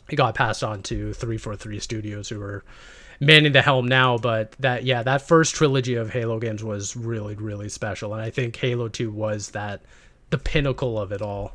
[0.10, 2.64] it got passed on to 343 Studios who are
[3.20, 4.18] manning the helm now.
[4.18, 8.14] But that yeah that first trilogy of Halo games was really really special.
[8.14, 9.82] And I think Halo 2 was that
[10.30, 11.54] the pinnacle of it all.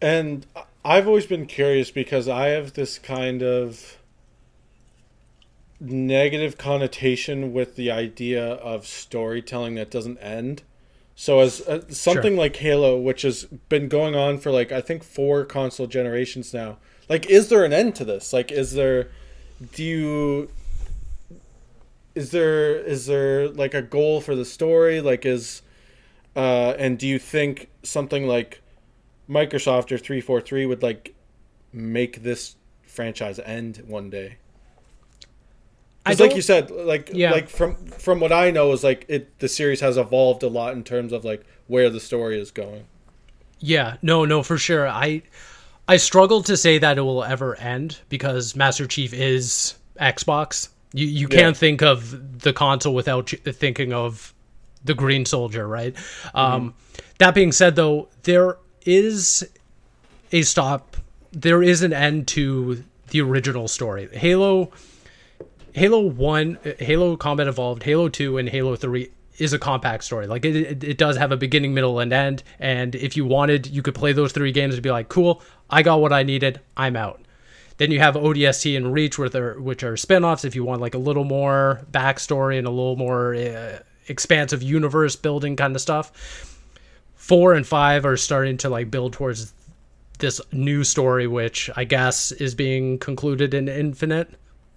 [0.00, 0.46] And
[0.84, 3.98] I've always been curious because I have this kind of
[5.80, 10.62] negative connotation with the idea of storytelling that doesn't end.
[11.16, 12.38] So as uh, something sure.
[12.38, 16.78] like Halo, which has been going on for like I think four console generations now,
[17.08, 18.32] like is there an end to this?
[18.32, 19.10] Like is there
[19.72, 20.50] do you
[22.14, 25.00] is there is there like a goal for the story?
[25.00, 25.62] Like is
[26.34, 28.60] uh and do you think something like
[29.28, 31.14] Microsoft or 343 would like
[31.72, 34.38] make this franchise end one day?
[36.04, 37.30] Because like you said, like yeah.
[37.30, 40.74] like from from what I know is like it the series has evolved a lot
[40.74, 42.84] in terms of like where the story is going.
[43.58, 44.86] Yeah, no, no, for sure.
[44.86, 45.22] I
[45.88, 50.68] I struggle to say that it will ever end because Master Chief is Xbox.
[50.92, 51.38] You you yeah.
[51.38, 54.34] can't think of the console without thinking of
[54.84, 55.94] the Green Soldier, right?
[55.94, 56.36] Mm-hmm.
[56.36, 56.74] Um,
[57.18, 59.48] that being said, though, there is
[60.32, 60.98] a stop.
[61.32, 64.08] There is an end to the original story.
[64.12, 64.70] Halo
[65.74, 70.28] Halo 1, Halo Combat Evolved, Halo 2, and Halo 3 is a compact story.
[70.28, 72.44] Like it, it, it, does have a beginning, middle, and end.
[72.60, 75.82] And if you wanted, you could play those three games and be like, cool, I
[75.82, 77.20] got what I needed, I'm out.
[77.78, 80.94] Then you have ODST and Reach, which are, which are spin-offs if you want like
[80.94, 86.62] a little more backstory and a little more uh, expansive universe building kind of stuff.
[87.16, 89.52] Four and five are starting to like build towards
[90.20, 94.30] this new story, which I guess is being concluded in Infinite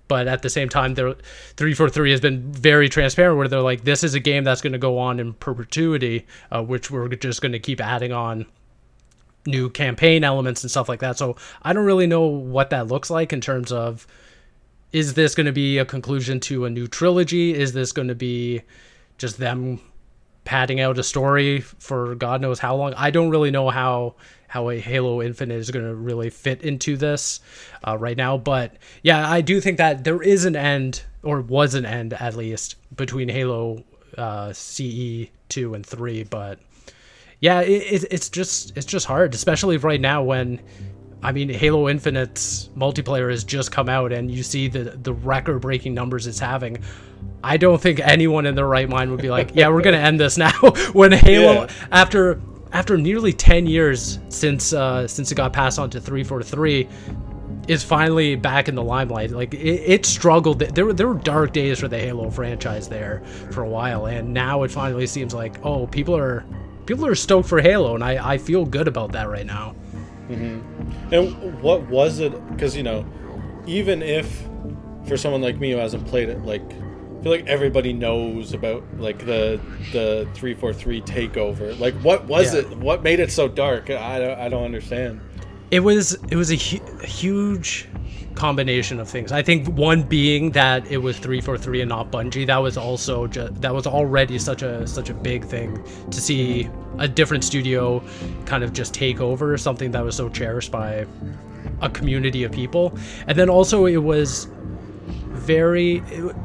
[0.07, 4.03] but at the same time, they're 343 has been very transparent where they're like, this
[4.03, 7.51] is a game that's going to go on in perpetuity, uh, which we're just going
[7.51, 8.45] to keep adding on
[9.45, 11.17] new campaign elements and stuff like that.
[11.17, 14.05] So I don't really know what that looks like in terms of
[14.91, 17.53] is this going to be a conclusion to a new trilogy?
[17.53, 18.61] Is this going to be
[19.17, 19.79] just them
[20.47, 22.93] padding out a story for God knows how long?
[22.95, 24.15] I don't really know how
[24.47, 27.41] how a Halo Infinite is going to really fit into this
[27.85, 28.37] uh, right now.
[28.37, 32.35] But yeah, I do think that there is an end, or was an end at
[32.35, 33.83] least, between Halo
[34.17, 36.23] uh, CE two and three.
[36.23, 36.59] But
[37.41, 40.61] yeah, it, it's just it's just hard, especially right now when
[41.21, 45.59] I mean, Halo Infinite's multiplayer has just come out, and you see the the record
[45.59, 46.77] breaking numbers it's having.
[47.43, 50.19] I don't think anyone in their right mind would be like, "Yeah, we're gonna end
[50.19, 50.51] this now."
[50.93, 51.67] when Halo, yeah.
[51.91, 56.43] after after nearly ten years since uh, since it got passed on to three four
[56.43, 56.87] three,
[57.67, 59.31] is finally back in the limelight.
[59.31, 60.59] Like it, it, struggled.
[60.59, 64.33] There were there were dark days for the Halo franchise there for a while, and
[64.33, 66.45] now it finally seems like oh, people are
[66.85, 69.75] people are stoked for Halo, and I I feel good about that right now.
[70.29, 71.13] Mm-hmm.
[71.13, 72.31] And what was it?
[72.49, 73.05] Because you know,
[73.65, 74.47] even if
[75.05, 76.63] for someone like me who hasn't played it, like
[77.17, 79.59] I feel like everybody knows about like the
[79.91, 81.77] the three four three takeover.
[81.79, 82.61] Like, what was yeah.
[82.61, 82.77] it?
[82.77, 83.89] What made it so dark?
[83.89, 85.21] I don't, I don't understand.
[85.71, 87.87] It was it was a, hu- huge
[88.35, 89.31] combination of things.
[89.31, 92.45] I think one being that it was 343 and not Bungie.
[92.45, 96.69] That was also just that was already such a such a big thing to see
[96.99, 98.03] a different studio
[98.45, 101.05] kind of just take over something that was so cherished by
[101.81, 102.95] a community of people.
[103.25, 104.47] And then also it was
[105.29, 106.35] very it,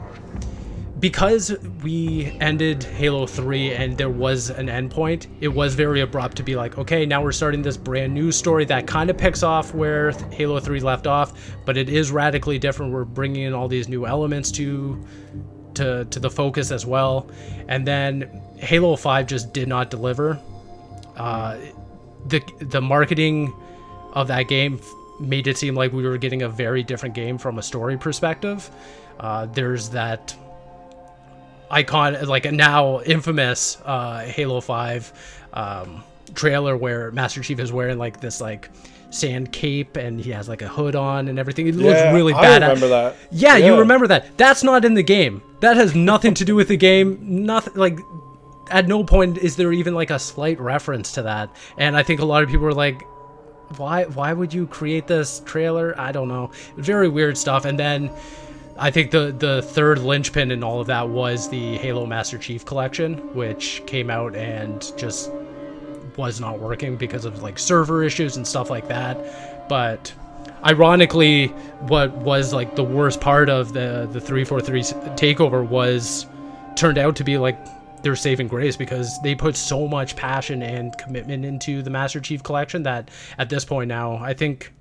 [1.02, 6.44] because we ended Halo 3 and there was an endpoint, it was very abrupt to
[6.44, 9.74] be like, okay, now we're starting this brand new story that kind of picks off
[9.74, 12.92] where Halo 3 left off, but it is radically different.
[12.92, 15.04] We're bringing in all these new elements to
[15.74, 17.28] to to the focus as well.
[17.66, 20.38] And then Halo 5 just did not deliver.
[21.16, 21.58] Uh,
[22.28, 23.52] the the marketing
[24.12, 24.80] of that game
[25.18, 28.70] made it seem like we were getting a very different game from a story perspective.
[29.18, 30.36] Uh, there's that
[31.72, 35.12] icon like a now infamous uh, Halo Five
[35.52, 36.04] um,
[36.34, 38.70] trailer where Master Chief is wearing like this like
[39.10, 41.66] sand cape and he has like a hood on and everything.
[41.66, 42.62] It looks really bad.
[42.62, 43.16] I remember that.
[43.30, 44.36] Yeah, yeah, you remember that.
[44.36, 45.42] That's not in the game.
[45.60, 47.18] That has nothing to do with the game.
[47.20, 47.98] Nothing like
[48.70, 51.50] at no point is there even like a slight reference to that.
[51.78, 53.02] And I think a lot of people were like
[53.78, 55.98] why why would you create this trailer?
[55.98, 56.50] I don't know.
[56.76, 57.64] Very weird stuff.
[57.64, 58.10] And then
[58.78, 62.64] I think the the third linchpin in all of that was the Halo Master Chief
[62.64, 65.30] collection, which came out and just
[66.16, 69.68] was not working because of like server issues and stuff like that.
[69.68, 70.12] But
[70.64, 71.48] ironically,
[71.80, 74.80] what was like the worst part of the the 343
[75.16, 76.26] takeover was
[76.76, 77.58] turned out to be like
[78.02, 82.42] their saving grace because they put so much passion and commitment into the Master Chief
[82.42, 84.72] collection that at this point now, I think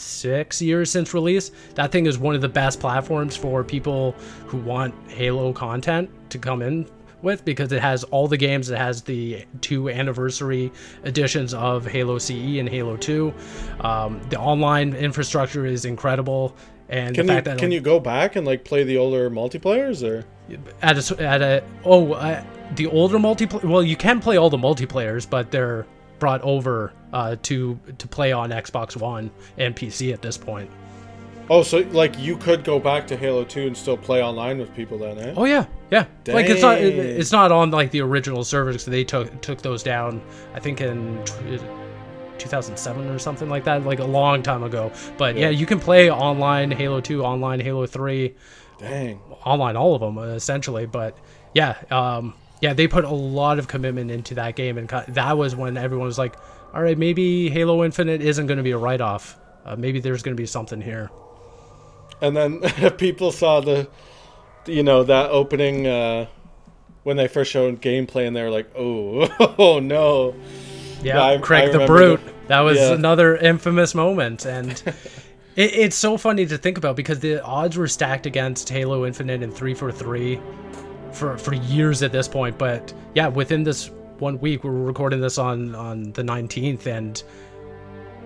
[0.00, 1.50] six years since release.
[1.74, 4.12] That thing is one of the best platforms for people
[4.46, 6.86] who want Halo content to come in
[7.22, 8.70] with because it has all the games.
[8.70, 10.72] It has the two anniversary
[11.04, 13.32] editions of Halo CE and Halo 2.
[13.80, 16.56] Um, the online infrastructure is incredible.
[16.88, 18.96] And can the fact you, that can like, you go back and like play the
[18.96, 20.24] older multiplayers or
[20.82, 22.42] at a at a oh uh,
[22.74, 23.62] the older multiplayer?
[23.62, 25.86] Well, you can play all the multiplayers, but they're
[26.20, 30.70] brought over uh, to to play on Xbox One and PC at this point.
[31.48, 34.72] Oh, so like you could go back to Halo Two and still play online with
[34.72, 35.34] people then, eh?
[35.36, 36.06] Oh yeah, yeah.
[36.22, 36.36] Dang.
[36.36, 38.84] Like it's not it's not on like the original servers.
[38.84, 40.22] They took took those down.
[40.54, 41.24] I think in.
[42.38, 44.90] 2007 or something like that, like a long time ago.
[45.18, 48.34] But yeah, yeah you can play online Halo 2, online Halo 3.
[48.78, 49.20] Dang.
[49.44, 50.86] Online, all of them essentially.
[50.86, 51.18] But
[51.52, 55.56] yeah, um, yeah, they put a lot of commitment into that game, and that was
[55.56, 56.36] when everyone was like,
[56.74, 59.38] "All right, maybe Halo Infinite isn't going to be a write-off.
[59.64, 61.10] Uh, maybe there's going to be something here."
[62.20, 62.60] And then
[62.98, 63.88] people saw the,
[64.66, 66.26] you know, that opening uh,
[67.02, 70.34] when they first showed gameplay, and they were like, "Oh, oh no."
[71.02, 72.22] Yeah, I, Craig I the Brute.
[72.22, 72.92] The, that was yeah.
[72.92, 74.70] another infamous moment, and
[75.56, 79.42] it, it's so funny to think about because the odds were stacked against Halo Infinite
[79.42, 80.38] and three four three
[81.12, 82.58] for for years at this point.
[82.58, 87.22] But yeah, within this one week, we're recording this on on the 19th, and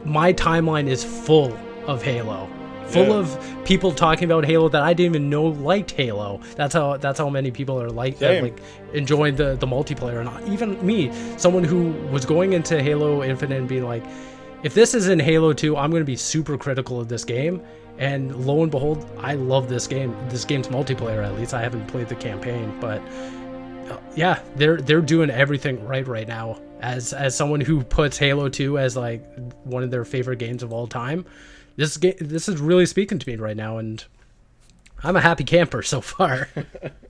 [0.05, 2.49] my timeline is full of Halo,
[2.87, 3.15] full yeah.
[3.15, 6.41] of people talking about Halo that I didn't even know liked Halo.
[6.57, 8.61] That's how that's how many people are like uh, like
[8.93, 13.69] enjoying the the multiplayer, and even me, someone who was going into Halo Infinite and
[13.69, 14.05] being like.
[14.63, 17.61] If this is in Halo 2, I'm going to be super critical of this game
[17.99, 20.17] and lo and behold, I love this game.
[20.29, 21.55] This game's multiplayer, at least.
[21.55, 23.01] I haven't played the campaign, but
[23.91, 26.61] uh, yeah, they're they're doing everything right right now.
[26.81, 29.25] As as someone who puts Halo 2 as like
[29.65, 31.25] one of their favorite games of all time,
[31.77, 34.05] this game this is really speaking to me right now, and
[35.03, 36.49] I'm a happy camper so far.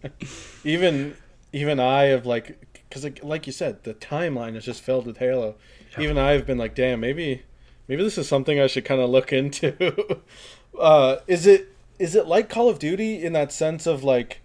[0.64, 1.16] even
[1.52, 5.18] even I have like because like, like you said, the timeline is just filled with
[5.18, 5.56] Halo.
[5.92, 6.04] Yeah.
[6.04, 7.42] Even I've been like, damn, maybe
[7.88, 10.20] maybe this is something I should kind of look into.
[10.78, 11.68] Uh, is it
[11.98, 14.40] is it like Call of Duty in that sense of like,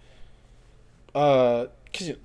[1.16, 1.68] uh,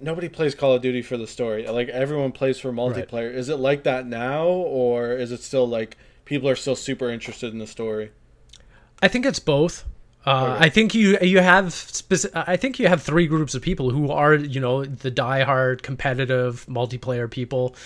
[0.00, 1.66] nobody plays Call of Duty for the story.
[1.66, 3.28] Like everyone plays for multiplayer.
[3.28, 3.34] Right.
[3.34, 7.52] Is it like that now, or is it still like people are still super interested
[7.52, 8.10] in the story?
[9.02, 9.84] I think it's both.
[10.26, 10.56] Uh.
[10.58, 14.10] I think you you have speci- I think you have three groups of people who
[14.10, 17.76] are you know the diehard competitive multiplayer people,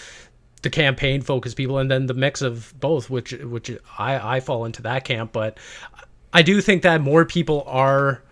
[0.63, 4.65] the campaign focused people, and then the mix of both, which which I I fall
[4.65, 5.33] into that camp.
[5.33, 5.59] But
[6.33, 8.23] I do think that more people are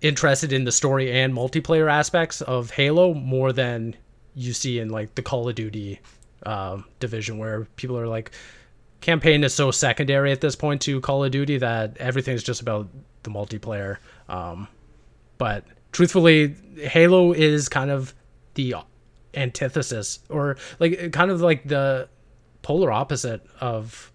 [0.00, 3.96] interested in the story and multiplayer aspects of Halo more than
[4.34, 6.00] you see in like the Call of Duty
[6.44, 8.32] uh, division, where people are like,
[9.00, 12.88] campaign is so secondary at this point to Call of Duty that everything's just about
[13.22, 13.98] the multiplayer.
[14.28, 14.68] Um,
[15.38, 18.14] but truthfully, Halo is kind of
[18.54, 18.76] the
[19.34, 22.08] antithesis, or like kind of like the
[22.62, 24.10] polar opposite of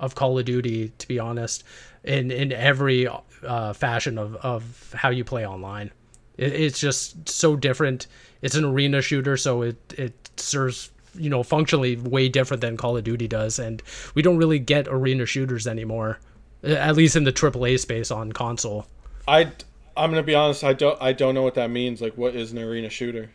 [0.00, 0.92] of Call of Duty.
[0.98, 1.64] To be honest,
[2.04, 3.08] in in every
[3.46, 5.90] uh, fashion of of how you play online,
[6.36, 8.06] it, it's just so different.
[8.40, 12.96] It's an arena shooter, so it it serves you know functionally way different than Call
[12.96, 13.82] of Duty does, and
[14.14, 16.18] we don't really get arena shooters anymore
[16.62, 18.86] at least in the AAA space on console.
[19.26, 19.52] I
[19.96, 20.64] I'm gonna be honest.
[20.64, 22.00] I don't I don't know what that means.
[22.00, 23.30] Like, what is an arena shooter?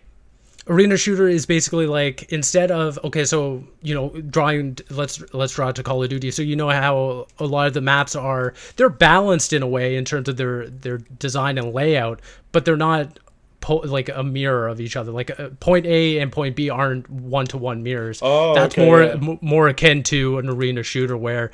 [0.70, 5.70] Arena shooter is basically like instead of okay, so you know, drawing let's let's draw
[5.70, 6.32] it to Call of Duty.
[6.32, 9.96] So you know how a lot of the maps are they're balanced in a way
[9.96, 13.20] in terms of their their design and layout, but they're not
[13.62, 15.12] po- like a mirror of each other.
[15.12, 18.20] Like uh, point A and point B aren't one to one mirrors.
[18.22, 19.12] Oh, that's okay, more yeah.
[19.12, 21.52] m- more akin to an arena shooter where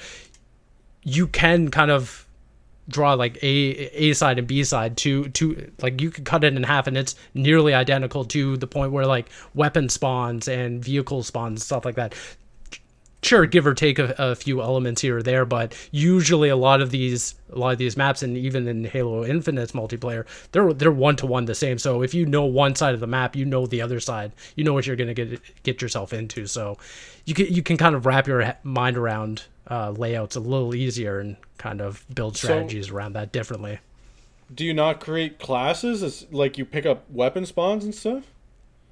[1.03, 2.22] you can kind of
[2.89, 6.55] draw like a a side and b side to to like you could cut it
[6.55, 11.23] in half and it's nearly identical to the point where like weapon spawns and vehicle
[11.23, 12.13] spawns and stuff like that.
[13.21, 16.81] Sure give or take a, a, few elements here or there but usually a lot
[16.81, 20.91] of these a lot of these maps and even in halo infinite's multiplayer they're they're
[20.91, 21.79] one to one the same.
[21.79, 24.34] So if you know one side of the map you know the other side.
[24.57, 26.47] You know what you're going to get get yourself into.
[26.47, 26.77] So
[27.23, 31.20] you can you can kind of wrap your mind around uh, layouts a little easier
[31.20, 33.80] and kind of build strategies so, around that differently.
[34.53, 36.03] Do you not create classes?
[36.03, 38.24] It's like you pick up weapon spawns and stuff?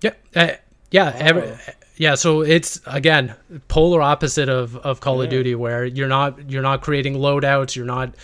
[0.01, 0.51] Yeah, uh,
[0.89, 1.53] yeah, every,
[1.97, 2.15] yeah.
[2.15, 3.35] So it's again
[3.67, 5.25] polar opposite of, of Call yeah.
[5.25, 8.15] of Duty, where you're not you're not creating loadouts, you're not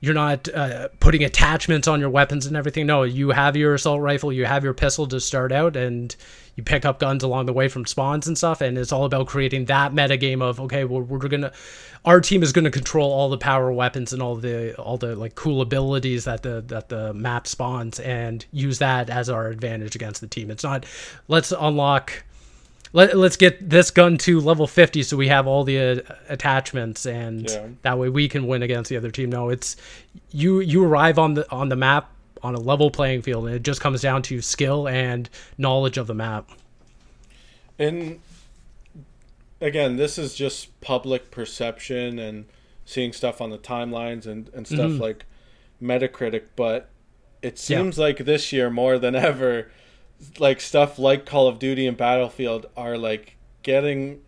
[0.00, 2.86] you're not uh, putting attachments on your weapons and everything.
[2.86, 6.14] No, you have your assault rifle, you have your pistol to start out, and
[6.56, 8.60] you pick up guns along the way from spawns and stuff.
[8.60, 11.52] And it's all about creating that meta game of okay, we're, we're gonna,
[12.04, 15.34] our team is gonna control all the power weapons and all the all the like
[15.34, 20.20] cool abilities that the that the map spawns, and use that as our advantage against
[20.20, 20.50] the team.
[20.50, 20.86] It's not
[21.28, 22.24] let's unlock
[22.92, 27.04] let, us get this gun to level 50 so we have all the uh, attachments
[27.04, 27.66] and yeah.
[27.82, 29.76] that way we can win against the other team no it's
[30.30, 32.10] you you arrive on the on the map
[32.42, 35.28] on a level playing field and it just comes down to skill and
[35.58, 36.50] knowledge of the map
[37.78, 38.20] and
[39.60, 42.46] again this is just public perception and
[42.84, 45.02] seeing stuff on the timelines and, and stuff mm-hmm.
[45.02, 45.24] like
[45.82, 46.88] metacritic but
[47.42, 48.04] it seems yeah.
[48.04, 49.70] like this year more than ever
[50.38, 54.22] like stuff like Call of Duty and Battlefield are like getting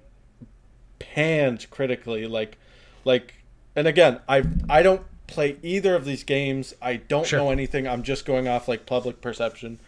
[0.99, 2.59] panned critically like
[3.05, 3.35] like
[3.75, 6.74] and again I I don't play either of these games.
[6.83, 7.39] I don't sure.
[7.39, 7.87] know anything.
[7.87, 9.79] I'm just going off like public perception.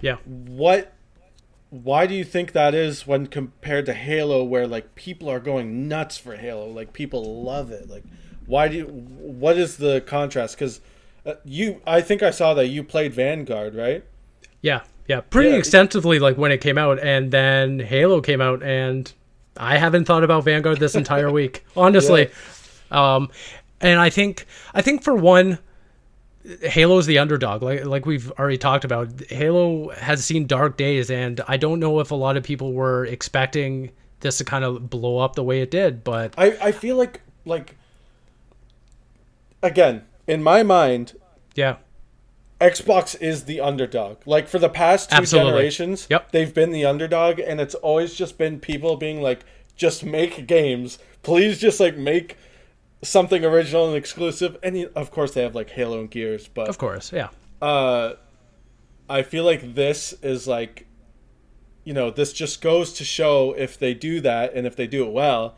[0.00, 0.16] Yeah.
[0.24, 0.92] What
[1.70, 5.86] why do you think that is when compared to Halo where like people are going
[5.88, 7.88] nuts for Halo, like people love it.
[7.88, 8.04] Like
[8.46, 10.80] why do you what is the contrast cuz
[11.24, 14.04] uh, you I think I saw that you played Vanguard, right?
[14.62, 14.80] Yeah.
[15.08, 15.56] Yeah, pretty yeah.
[15.56, 19.12] extensively like when it came out and then Halo came out and
[19.56, 22.30] I haven't thought about Vanguard this entire week, honestly.
[22.90, 23.14] Yeah.
[23.14, 23.30] Um
[23.80, 25.58] and I think I think for one
[26.62, 27.62] Halo's the underdog.
[27.62, 32.00] Like like we've already talked about, Halo has seen dark days and I don't know
[32.00, 35.60] if a lot of people were expecting this to kind of blow up the way
[35.60, 37.76] it did, but I I feel like like
[39.62, 41.14] again, in my mind,
[41.54, 41.76] yeah
[42.60, 44.18] Xbox is the underdog.
[44.24, 45.52] Like for the past two Absolutely.
[45.52, 46.32] generations, yep.
[46.32, 49.44] they've been the underdog, and it's always just been people being like,
[49.76, 51.58] "Just make games, please.
[51.58, 52.38] Just like make
[53.02, 56.78] something original and exclusive." And of course, they have like Halo and Gears, but of
[56.78, 57.28] course, yeah.
[57.60, 58.14] Uh,
[59.08, 60.86] I feel like this is like,
[61.84, 65.06] you know, this just goes to show if they do that and if they do
[65.06, 65.56] it well,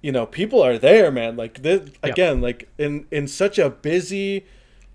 [0.00, 1.36] you know, people are there, man.
[1.36, 4.46] Like this again, like in in such a busy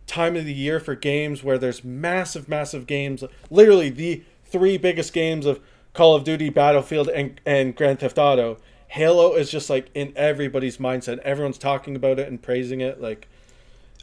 [0.05, 3.24] time of the year for games where there's massive, massive games.
[3.49, 5.60] Literally the three biggest games of
[5.93, 8.58] Call of Duty, Battlefield, and, and Grand Theft Auto.
[8.88, 11.20] Halo is just like in everybody's mindset.
[11.20, 13.02] Everyone's talking about it and praising it.
[13.02, 13.28] Like,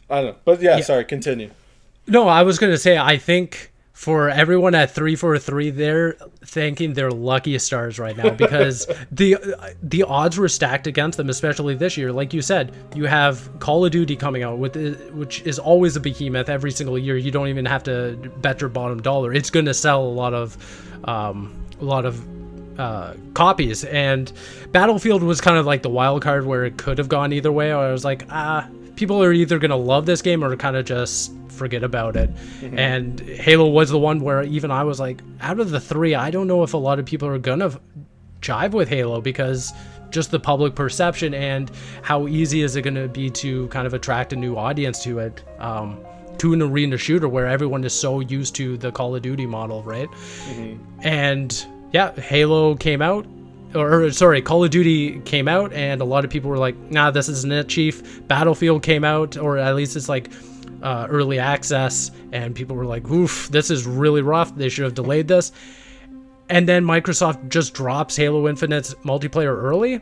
[0.09, 0.35] I don't know.
[0.45, 0.83] But yeah, yeah.
[0.83, 1.51] sorry, continue.
[2.07, 7.09] No, I was going to say, I think for everyone at 343 they're thanking their
[7.09, 9.37] lucky stars right now because the
[9.81, 13.85] the odds were stacked against them especially this year like you said you have call
[13.85, 14.75] of duty coming out with
[15.11, 18.69] which is always a behemoth every single year you don't even have to bet your
[18.69, 20.57] bottom dollar it's going to sell a lot of
[21.05, 22.21] um, a lot of
[22.77, 24.31] uh, copies and
[24.71, 27.71] battlefield was kind of like the wild card where it could have gone either way
[27.71, 30.85] i was like ah people are either going to love this game or kind of
[30.85, 32.33] just forget about it.
[32.35, 32.77] Mm-hmm.
[32.77, 36.29] And Halo was the one where even I was like, out of the three, I
[36.29, 37.79] don't know if a lot of people are gonna
[38.41, 39.73] jive with Halo because
[40.09, 41.71] just the public perception and
[42.01, 45.43] how easy is it gonna be to kind of attract a new audience to it.
[45.59, 45.99] Um,
[46.37, 49.81] to an arena shooter where everyone is so used to the Call of Duty model,
[49.83, 50.09] right?
[50.09, 51.07] Mm-hmm.
[51.07, 51.65] And
[51.95, 53.25] yeah, Halo came out,
[53.73, 56.75] or, or, sorry, Call of Duty came out, and a lot of people were like,
[56.91, 60.29] "Nah, this isn't it, Chief." Battlefield came out, or at least it's like
[60.83, 64.53] uh, early access, and people were like, "Oof, this is really rough.
[64.57, 65.53] They should have delayed this."
[66.49, 70.01] And then Microsoft just drops Halo Infinite's multiplayer early.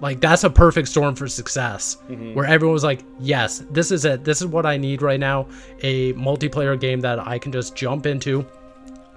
[0.00, 2.34] Like that's a perfect storm for success, mm-hmm.
[2.34, 4.22] where everyone was like, "Yes, this is it.
[4.22, 5.48] This is what I need right now.
[5.82, 8.46] A multiplayer game that I can just jump into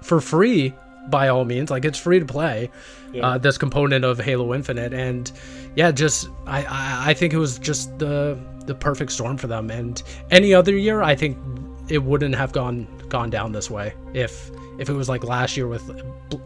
[0.02, 0.74] for free
[1.08, 1.70] by all means.
[1.70, 2.70] Like it's free to play.
[3.12, 3.26] Yeah.
[3.26, 5.30] Uh, this component of Halo Infinite, and
[5.76, 9.70] yeah, just I, I I think it was just the the perfect storm for them.
[9.70, 11.36] And any other year, I think
[11.88, 13.94] it wouldn't have gone gone down this way.
[14.14, 15.82] If if it was like last year with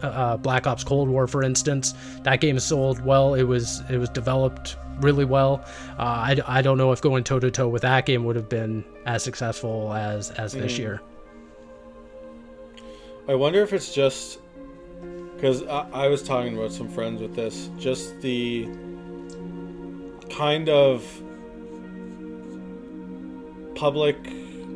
[0.02, 3.34] uh, Black Ops Cold War, for instance, that game sold well.
[3.34, 5.64] It was it was developed really well.
[5.98, 8.48] Uh, I, I don't know if going toe to toe with that game would have
[8.48, 10.61] been as successful as as mm.
[10.61, 11.00] this year.
[13.28, 14.38] I wonder if it's just
[15.37, 18.66] because I, I was talking about some friends with this, just the
[20.30, 21.05] kind of
[23.74, 24.16] public,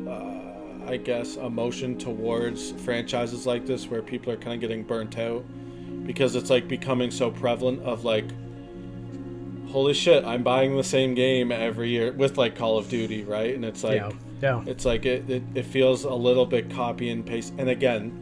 [0.07, 5.17] uh, I guess, emotion towards franchises like this where people are kind of getting burnt
[5.17, 5.43] out
[6.05, 8.25] because it's like becoming so prevalent of like,
[9.69, 13.55] holy shit, I'm buying the same game every year with like Call of Duty, right?
[13.55, 14.63] And it's like, yeah, yeah.
[14.67, 17.53] it's like it, it, it feels a little bit copy and paste.
[17.57, 18.20] And again,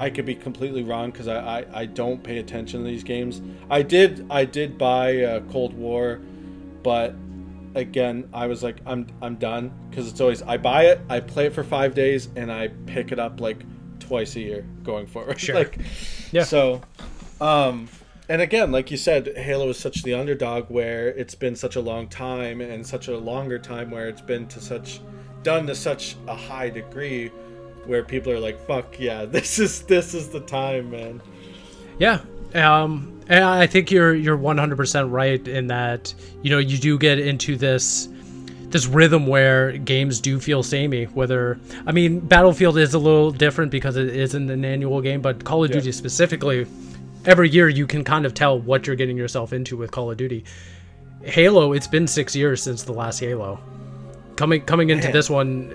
[0.00, 3.42] I could be completely wrong because I, I, I don't pay attention to these games.
[3.68, 6.20] I did I did buy uh, Cold War,
[6.82, 7.14] but
[7.74, 11.46] again, I was like, I'm I'm done because it's always I buy it, I play
[11.46, 13.64] it for five days, and I pick it up like
[13.98, 15.40] twice a year going forward.
[15.40, 15.54] Sure.
[15.56, 15.78] like,
[16.32, 16.44] yeah.
[16.44, 16.80] So,
[17.40, 17.88] um,
[18.28, 21.80] and again, like you said, Halo is such the underdog where it's been such a
[21.80, 25.00] long time and such a longer time where it's been to such
[25.42, 27.30] done to such a high degree
[27.88, 31.20] where people are like, "Fuck yeah, this is this is the time, man."
[31.98, 32.20] Yeah.
[32.54, 37.18] Um, and I think you're you're 100% right in that you know you do get
[37.18, 38.08] into this
[38.70, 41.04] this rhythm where games do feel samey.
[41.04, 45.44] Whether I mean Battlefield is a little different because it isn't an annual game, but
[45.44, 45.76] Call of yeah.
[45.76, 46.66] Duty specifically,
[47.24, 50.16] every year you can kind of tell what you're getting yourself into with Call of
[50.16, 50.44] Duty.
[51.22, 53.60] Halo, it's been six years since the last Halo.
[54.36, 55.12] Coming coming into Man.
[55.12, 55.74] this one,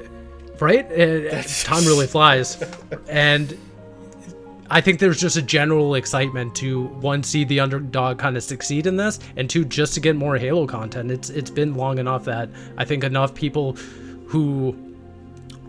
[0.59, 0.89] right?
[0.91, 2.61] It, time really flies,
[3.07, 3.57] and
[4.69, 8.87] I think there's just a general excitement to one see the underdog kind of succeed
[8.87, 11.11] in this, and two just to get more Halo content.
[11.11, 13.73] It's it's been long enough that I think enough people
[14.27, 14.75] who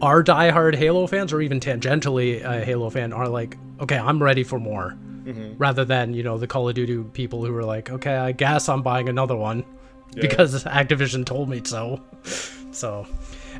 [0.00, 4.44] are diehard Halo fans or even tangentially a Halo fan are like, okay, I'm ready
[4.44, 4.96] for more.
[5.24, 5.56] Mm-hmm.
[5.56, 8.68] Rather than you know the Call of Duty people who are like, okay, I guess
[8.68, 9.64] I'm buying another one
[10.14, 10.20] yeah.
[10.20, 12.02] because Activision told me so.
[12.72, 13.06] so,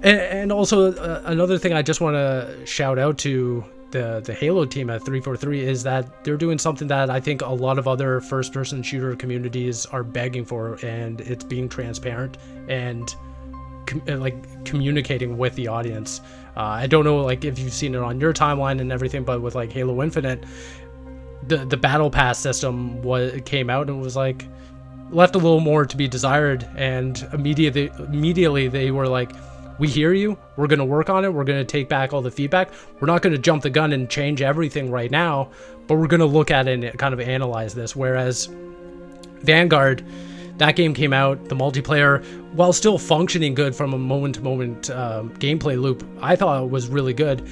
[0.05, 4.34] and, and also uh, another thing I just want to shout out to the the
[4.34, 7.88] Halo team at 343 is that they're doing something that I think a lot of
[7.88, 12.36] other first person shooter communities are begging for and it's being transparent
[12.68, 13.14] and
[13.86, 16.20] com- like communicating with the audience.
[16.57, 19.40] Uh, I don't know like if you've seen it on your timeline and everything but
[19.40, 20.44] with like Halo Infinite
[21.46, 24.44] the the battle pass system was came out and was like
[25.11, 29.30] left a little more to be desired and immediately immediately they were like
[29.79, 30.39] we hear you.
[30.57, 31.33] We're going to work on it.
[31.33, 32.70] We're going to take back all the feedback.
[33.01, 35.51] We're not going to jump the gun and change everything right now,
[35.87, 37.97] but we're going to look at it and kind of analyze this.
[37.97, 38.49] Whereas
[39.41, 40.05] Vanguard,
[40.59, 44.83] that game came out, the multiplayer, while still functioning good from a moment to moment
[45.41, 47.49] gameplay loop, I thought it was really good.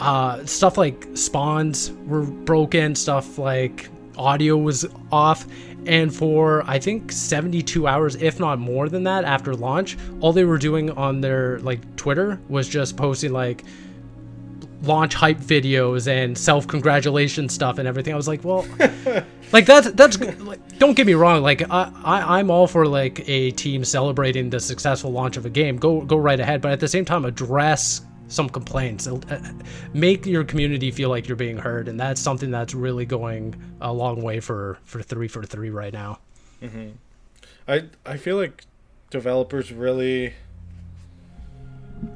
[0.00, 5.46] Uh, stuff like spawns were broken, stuff like audio was off,
[5.86, 10.44] and for I think 72 hours, if not more than that, after launch, all they
[10.44, 13.64] were doing on their like Twitter was just posting like
[14.82, 18.12] launch hype videos and self congratulation stuff and everything.
[18.12, 18.66] I was like, well,
[19.52, 21.42] like that's that's like, don't get me wrong.
[21.42, 25.50] Like I, I I'm all for like a team celebrating the successful launch of a
[25.50, 25.76] game.
[25.76, 29.06] Go go right ahead, but at the same time, address some complaints.
[29.06, 29.52] Uh,
[29.92, 33.92] make your community feel like you're being heard, and that's something that's really going a
[33.92, 36.18] long way for for three four three right now.
[36.62, 36.90] Mm-hmm.
[37.68, 38.64] I I feel like
[39.10, 40.34] developers really.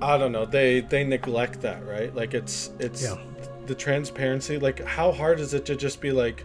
[0.02, 0.44] I don't know.
[0.44, 2.14] They they neglect that, right?
[2.14, 3.16] Like it's it's yeah.
[3.66, 4.58] the transparency.
[4.58, 6.44] Like how hard is it to just be like,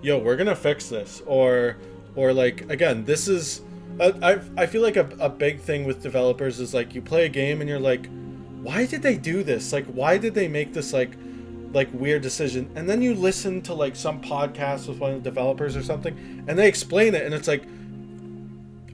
[0.00, 1.76] "Yo, we're gonna fix this," or
[2.16, 3.62] or like again, this is.
[4.00, 7.28] I I feel like a, a big thing with developers is like you play a
[7.28, 8.08] game and you're like,
[8.62, 9.72] why did they do this?
[9.72, 11.12] Like, why did they make this like
[11.72, 12.70] like weird decision?
[12.76, 16.44] And then you listen to like some podcast with one of the developers or something,
[16.46, 17.64] and they explain it, and it's like,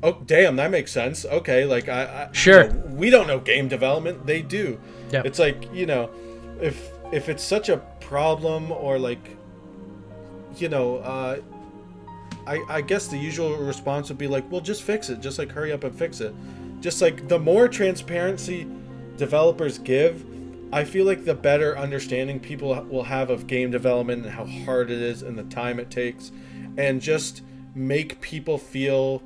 [0.03, 1.27] oh damn, that makes sense.
[1.27, 4.81] Okay, like I, I sure you know, we don't know game development, they do.
[5.13, 6.11] Yeah, it's like you know,
[6.61, 9.37] if if it's such a problem or like,
[10.57, 11.41] you know, uh,
[12.47, 15.53] I I guess the usual response would be like, well, just fix it, just like
[15.53, 16.35] hurry up and fix it.
[16.81, 18.67] Just like the more transparency
[19.19, 20.25] developers give,
[20.73, 24.91] I feel like the better understanding people will have of game development and how hard
[24.91, 26.31] it is and the time it takes,
[26.77, 27.43] and just
[27.75, 29.23] make people feel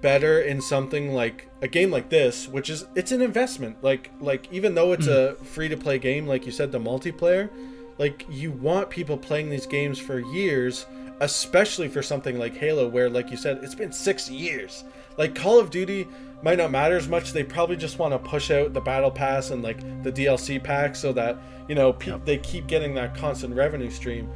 [0.00, 3.82] better in something like a game like this, which is it's an investment.
[3.82, 5.32] Like like even though it's mm.
[5.40, 7.50] a free to play game, like you said, the multiplayer,
[7.98, 10.86] like you want people playing these games for years,
[11.20, 14.84] especially for something like Halo, where like you said, it's been six years.
[15.16, 16.06] Like Call of Duty
[16.42, 17.32] might not matter as much.
[17.32, 20.94] They probably just want to push out the battle pass and like the DLC pack
[20.94, 22.24] so that you know pe- yep.
[22.24, 24.30] they keep getting that constant revenue stream.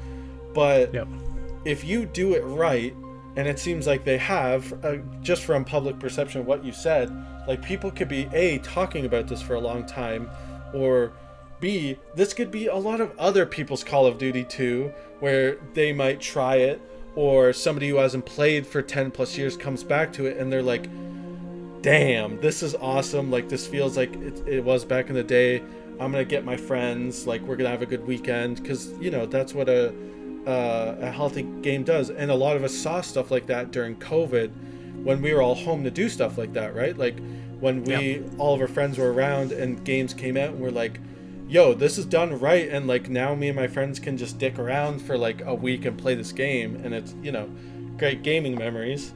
[0.54, 1.08] But yep.
[1.64, 2.94] if you do it right,
[3.36, 7.10] and it seems like they have, uh, just from public perception of what you said,
[7.46, 10.28] like people could be a talking about this for a long time,
[10.74, 11.12] or
[11.60, 15.92] b this could be a lot of other people's Call of Duty too, where they
[15.92, 16.80] might try it,
[17.14, 20.62] or somebody who hasn't played for 10 plus years comes back to it and they're
[20.62, 20.86] like
[21.82, 23.30] damn, this is awesome.
[23.30, 25.60] Like, this feels like it, it was back in the day.
[26.00, 27.26] I'm going to get my friends.
[27.26, 28.62] Like, we're going to have a good weekend.
[28.62, 29.92] Because, you know, that's what a,
[30.46, 32.10] uh, a healthy game does.
[32.10, 34.50] And a lot of us saw stuff like that during COVID
[35.02, 36.96] when we were all home to do stuff like that, right?
[36.96, 37.18] Like,
[37.60, 38.30] when we, yep.
[38.38, 40.98] all of our friends were around and games came out and we're like,
[41.48, 42.68] yo, this is done right.
[42.68, 45.84] And, like, now me and my friends can just dick around for, like, a week
[45.84, 46.76] and play this game.
[46.76, 47.50] And it's, you know,
[47.98, 49.12] great gaming memories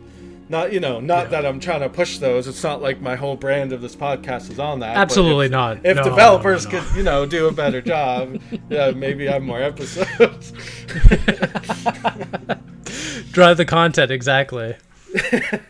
[0.48, 1.30] not you know not yeah.
[1.30, 2.46] that i'm trying to push those.
[2.46, 5.84] It's not like my whole brand of this podcast is on that absolutely if, not.
[5.84, 9.32] if no, developers no, no, could you know do a better job yeah maybe i
[9.32, 10.52] have more episodes.
[13.32, 14.76] Drive the content exactly.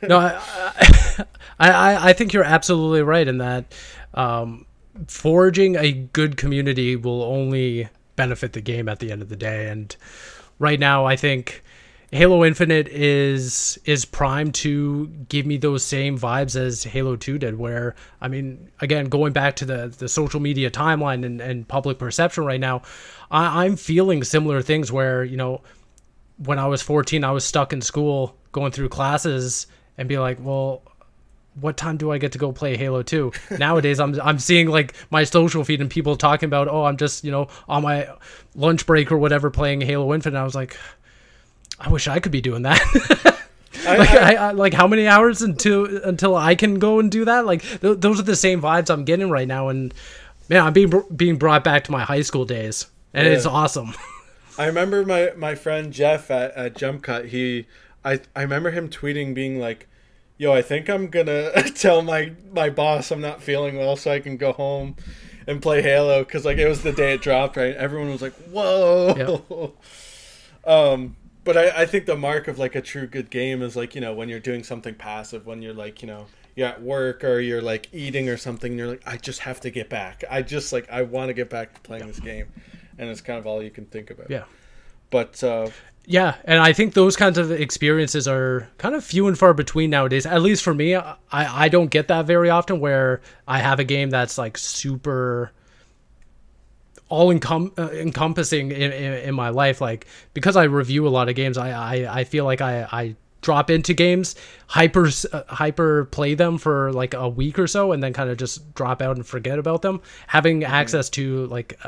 [0.03, 0.41] No I,
[1.59, 3.74] I i think you're absolutely right in that
[4.14, 4.66] um,
[5.09, 9.68] forging a good community will only benefit the game at the end of the day.
[9.68, 9.95] And
[10.59, 11.62] right now i think
[12.17, 17.59] Halo Infinite is is primed to give me those same vibes as Halo 2 did
[17.59, 21.99] where I mean again going back to the the social media timeline and, and public
[21.99, 22.81] perception right now
[23.31, 25.61] I, I'm feeling similar things where you know
[26.39, 29.67] when I was 14 I was stuck in school going through classes
[29.99, 30.83] and be like well
[31.61, 33.33] what time do I get to go play Halo 2?
[33.59, 37.25] Nowadays, I'm I'm seeing like my social feed and people talking about, oh, I'm just
[37.25, 38.09] you know on my
[38.55, 40.39] lunch break or whatever playing Halo Infinite.
[40.39, 40.77] I was like,
[41.79, 42.81] I wish I could be doing that.
[43.85, 47.47] like, I, I, like how many hours until until I can go and do that?
[47.47, 49.93] Like th- those are the same vibes I'm getting right now, and
[50.49, 53.35] man, I'm being being brought back to my high school days, and yeah.
[53.35, 53.95] it's awesome.
[54.59, 57.27] I remember my my friend Jeff at, at Jump Cut.
[57.27, 57.66] He,
[58.05, 59.87] I I remember him tweeting, being like,
[60.39, 64.20] "Yo, I think I'm gonna tell my my boss I'm not feeling well, so I
[64.20, 64.97] can go home."
[65.49, 67.77] And play Halo because like it was the day it dropped, right?
[67.77, 69.45] Everyone was like, "Whoa!"
[70.66, 70.68] Yep.
[70.68, 71.16] um,
[71.47, 74.01] but I, I think the mark of like a true good game is like you
[74.03, 76.27] know when you're doing something passive when you're like you know
[76.57, 79.61] you're at work or you're like eating or something and you're like i just have
[79.61, 80.25] to get back.
[80.29, 82.49] I just like i want to get back to playing this game.
[82.99, 84.31] And it's kind of all you can think about.
[84.31, 84.45] Yeah.
[85.11, 85.71] But uh
[86.09, 89.91] yeah and i think those kinds of experiences are kind of few and far between
[89.91, 90.27] nowadays.
[90.27, 93.85] At least for me i i don't get that very often where i have a
[93.85, 95.53] game that's like super
[97.09, 99.81] all encom- uh, encompassing in, in, in, my life.
[99.81, 103.17] Like because I review a lot of games, I I, I feel like I, I
[103.41, 104.35] drop into games,
[104.67, 108.37] hyper uh, hyper play them for like a week or so, and then kind of
[108.37, 110.01] just drop out and forget about them.
[110.27, 110.73] Having mm-hmm.
[110.73, 111.79] access to like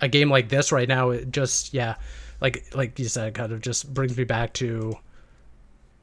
[0.00, 1.94] a game like this right now, it just yeah,
[2.40, 4.94] like like you said, kind of just brings me back to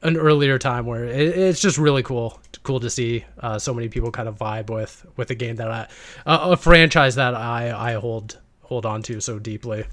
[0.01, 3.89] an earlier time where it, it's just really cool cool to see uh, so many
[3.89, 5.87] people kind of vibe with with a game that I
[6.25, 9.85] a franchise that I I hold hold on to so deeply.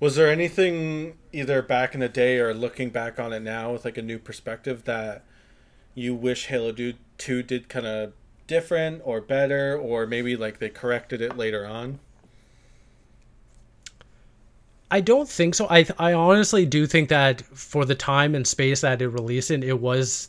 [0.00, 3.84] Was there anything either back in the day or looking back on it now with
[3.84, 5.22] like a new perspective that
[5.94, 8.12] you wish Halo 2 did kind of
[8.48, 12.00] different or better or maybe like they corrected it later on?
[14.92, 15.66] I don't think so.
[15.70, 19.62] I I honestly do think that for the time and space that it released in,
[19.62, 20.28] it was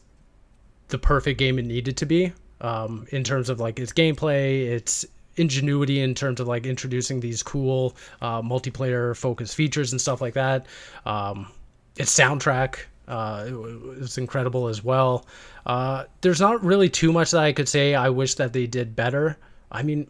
[0.88, 2.32] the perfect game it needed to be.
[2.62, 5.06] Um, in terms of like its gameplay, its
[5.36, 10.36] ingenuity in terms of like introducing these cool uh, multiplayer focused features and stuff like
[10.36, 10.66] that.
[11.06, 11.52] Um,
[11.98, 12.78] its soundtrack
[13.10, 15.26] uh, was incredible as well.
[15.66, 17.96] Uh, there's not really too much that I could say.
[17.96, 19.38] I wish that they did better.
[19.70, 20.08] I mean,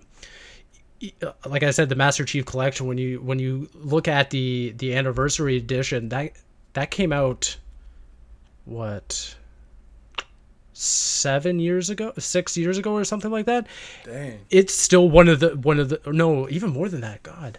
[1.45, 2.87] like I said, the Master Chief Collection.
[2.87, 6.33] When you when you look at the the anniversary edition, that
[6.73, 7.57] that came out
[8.65, 9.35] what
[10.73, 13.67] seven years ago, six years ago, or something like that.
[14.03, 14.39] Dang.
[14.49, 17.23] It's still one of the one of the no, even more than that.
[17.23, 17.57] God,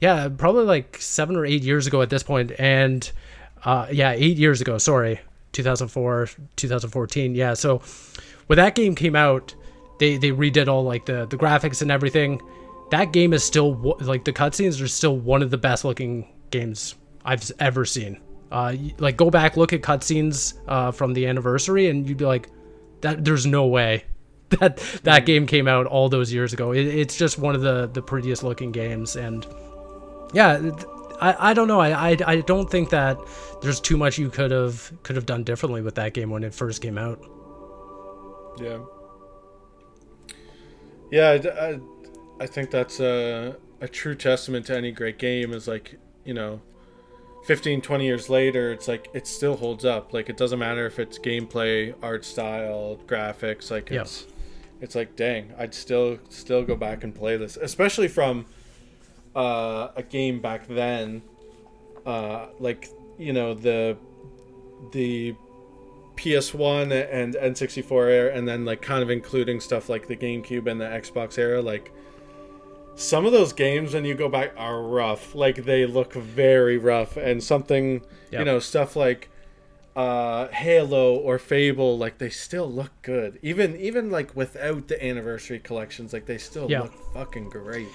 [0.00, 2.48] yeah, probably like seven or eight years ago at this point.
[2.48, 3.10] point, and
[3.64, 4.78] uh, yeah, eight years ago.
[4.78, 5.20] Sorry,
[5.52, 7.34] 2004, 2014.
[7.34, 7.80] Yeah, so
[8.46, 9.54] when that game came out,
[9.98, 12.40] they they redid all like the the graphics and everything
[12.90, 16.94] that game is still like the cutscenes are still one of the best looking games
[17.24, 18.20] I've ever seen.
[18.50, 22.48] Uh, like go back look at cutscenes uh, from the anniversary, and you'd be like,
[23.00, 24.04] that there's no way
[24.50, 25.26] that that mm.
[25.26, 26.72] game came out all those years ago.
[26.72, 29.46] It, it's just one of the the prettiest looking games, and
[30.32, 30.70] yeah,
[31.20, 31.80] I, I don't know.
[31.80, 33.18] I, I I don't think that
[33.62, 36.54] there's too much you could have could have done differently with that game when it
[36.54, 37.18] first came out.
[38.60, 38.78] Yeah.
[41.10, 41.80] Yeah, I, I
[42.40, 46.60] I think that's a, a true testament to any great game is like, you know,
[47.44, 50.12] 15, 20 years later, it's like it still holds up.
[50.12, 54.30] Like it doesn't matter if it's gameplay, art style, graphics, like it's yep.
[54.80, 58.46] it's like dang, I'd still still go back and play this, especially from
[59.36, 61.22] uh, a game back then
[62.06, 63.98] uh, like, you know, the
[64.92, 65.34] the
[66.14, 70.80] PS1 and N64 era and then like kind of including stuff like the GameCube and
[70.80, 71.92] the Xbox era like
[72.96, 75.34] some of those games when you go back are rough.
[75.34, 77.16] Like they look very rough.
[77.16, 78.40] And something yep.
[78.40, 79.28] you know stuff like
[79.94, 83.38] uh halo or fable like they still look good.
[83.42, 86.84] Even even like without the anniversary collections like they still yep.
[86.84, 87.88] look fucking great.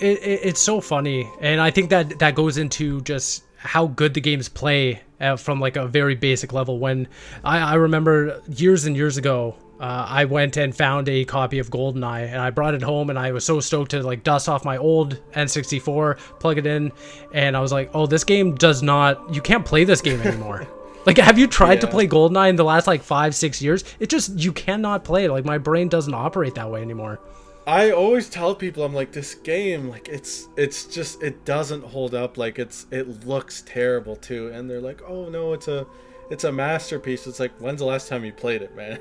[0.00, 1.28] It, it, it's so funny.
[1.40, 5.58] And i think that that goes into just how good the games play uh, from
[5.58, 6.78] like a very basic level.
[6.78, 7.08] When
[7.42, 11.70] I, I remember years and years ago uh, I went and found a copy of
[11.70, 14.64] GoldenEye and I brought it home and I was so stoked to like dust off
[14.64, 16.92] my old N64, plug it in,
[17.32, 20.66] and I was like, oh, this game does not, you can't play this game anymore.
[21.06, 21.80] like, have you tried yeah.
[21.80, 23.84] to play GoldenEye in the last like five, six years?
[23.98, 25.30] It just, you cannot play it.
[25.30, 27.20] Like, my brain doesn't operate that way anymore.
[27.66, 32.14] I always tell people, I'm like, this game, like, it's, it's just, it doesn't hold
[32.14, 32.36] up.
[32.36, 34.48] Like, it's, it looks terrible too.
[34.48, 35.86] And they're like, oh no, it's a,
[36.30, 37.26] it's a masterpiece.
[37.26, 38.98] It's like when's the last time you played it, man?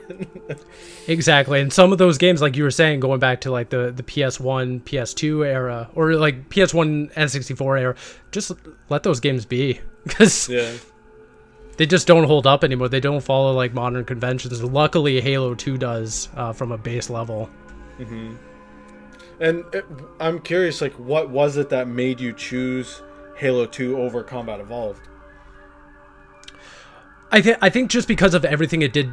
[1.08, 1.62] exactly.
[1.62, 4.04] And some of those games, like you were saying, going back to like the the
[4.04, 7.96] PS1, PS2 era, or like PS1 N64 era,
[8.32, 8.52] just
[8.90, 10.74] let those games be because yeah.
[11.78, 12.90] they just don't hold up anymore.
[12.90, 14.64] They don't follow like modern conventions.
[14.64, 17.50] Luckily, Halo Two does uh, from a base level.
[18.00, 18.36] Mm-hmm.
[19.40, 19.86] And it,
[20.20, 23.02] I'm curious, like, what was it that made you choose
[23.38, 25.10] Halo Two over Combat Evolved?
[27.34, 29.12] I think I think just because of everything it did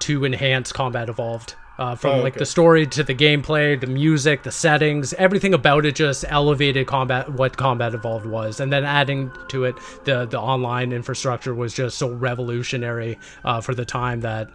[0.00, 1.54] to enhance Combat Evolved.
[1.78, 2.22] Uh, from oh, okay.
[2.24, 6.86] like the story to the gameplay, the music, the settings, everything about it just elevated
[6.86, 11.72] combat what Combat Evolved was, and then adding to it the the online infrastructure was
[11.72, 14.50] just so revolutionary uh, for the time that,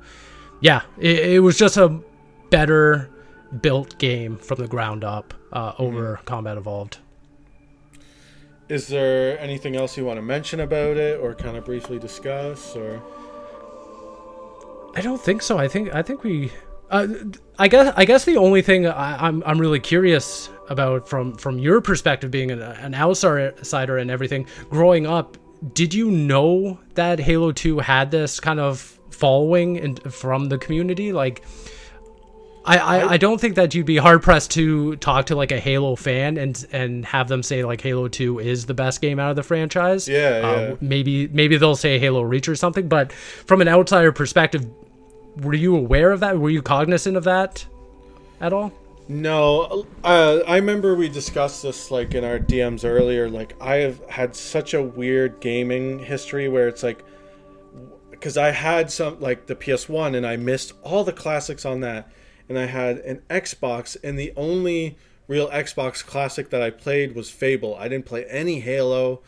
[0.61, 1.99] yeah, it, it, was just a
[2.51, 3.09] better
[3.59, 6.25] built game from the ground up uh, over mm-hmm.
[6.25, 6.99] Combat Evolved.
[8.67, 12.75] Is there anything else you want to mention about it, or kind of briefly discuss,
[12.75, 13.01] or?
[14.95, 15.57] I don't think so.
[15.57, 16.51] I think I think we.
[16.89, 17.07] Uh,
[17.59, 21.35] I guess I guess the only thing I, am I'm, I'm really curious about from
[21.35, 25.37] from your perspective, being an, an outsider and everything, growing up,
[25.73, 31.13] did you know that Halo Two had this kind of following in, from the community?
[31.13, 31.43] Like,
[32.65, 35.59] I, I, I don't think that you'd be hard pressed to talk to like a
[35.59, 39.29] Halo fan and and have them say like Halo Two is the best game out
[39.29, 40.07] of the franchise.
[40.07, 40.75] Yeah, yeah.
[40.81, 42.87] Maybe maybe they'll say Halo Reach or something.
[42.87, 44.65] But from an outsider perspective,
[45.37, 46.39] were you aware of that?
[46.39, 47.65] Were you cognizant of that
[48.41, 48.73] at all?
[49.07, 53.29] No, uh, I remember we discussed this like in our DMs earlier.
[53.29, 57.03] Like I have had such a weird gaming history where it's like
[58.09, 62.09] because I had some like the PS1 and I missed all the classics on that
[62.47, 67.29] and I had an Xbox, and the only real Xbox classic that I played was
[67.29, 67.75] Fable.
[67.75, 69.21] I didn't play any Halo.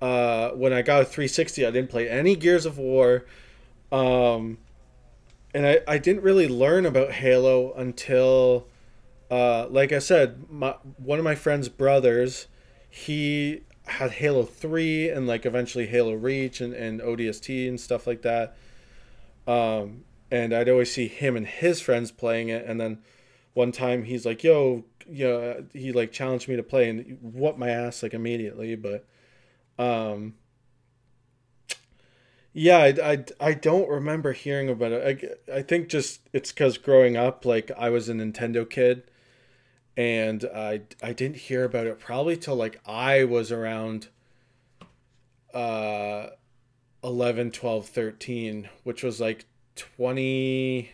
[0.00, 3.24] Uh, when I got a 360, I didn't play any Gears of War.
[3.92, 4.58] Um,
[5.54, 8.66] and I, I didn't really learn about Halo until,
[9.30, 12.46] uh, like I said, my, one of my friend's brothers,
[12.88, 18.22] he had Halo 3 and like eventually Halo Reach and, and ODST and stuff like
[18.22, 18.56] that.
[19.46, 22.64] Um, and I'd always see him and his friends playing it.
[22.66, 22.98] And then
[23.54, 27.70] one time he's like, yo, yeah, he like challenged me to play and whooped my
[27.70, 28.76] ass like immediately.
[28.76, 29.06] But,
[29.78, 30.34] um,
[32.52, 35.38] yeah, I, I, I don't remember hearing about it.
[35.48, 39.04] I, I think just it's because growing up, like I was a Nintendo kid,
[39.96, 44.08] and I I didn't hear about it probably till like I was around
[45.54, 46.28] uh
[47.02, 49.46] 11, 12, 13, which was like
[49.80, 50.90] 20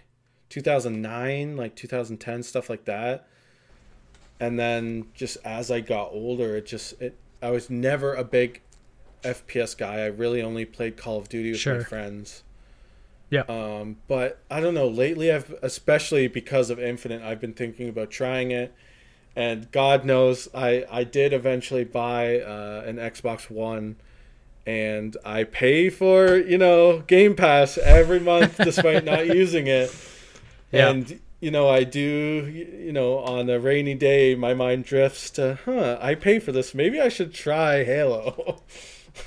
[0.49, 3.27] 2009, like 2010 stuff like that.
[4.39, 8.61] And then just as I got older, it just it I was never a big
[9.23, 10.01] FPS guy.
[10.01, 11.79] I really only played Call of Duty with sure.
[11.79, 12.43] my friends.
[13.31, 13.43] Yeah.
[13.49, 14.89] Um, but I don't know.
[14.89, 18.73] Lately, I've especially because of Infinite, I've been thinking about trying it,
[19.35, 23.97] and God knows, I I did eventually buy uh, an Xbox One,
[24.67, 29.95] and I pay for you know Game Pass every month despite not using it.
[30.73, 30.89] Yeah.
[30.89, 35.59] And you know, I do, you know, on a rainy day, my mind drifts to,
[35.65, 36.75] huh, I pay for this.
[36.75, 38.63] Maybe I should try Halo.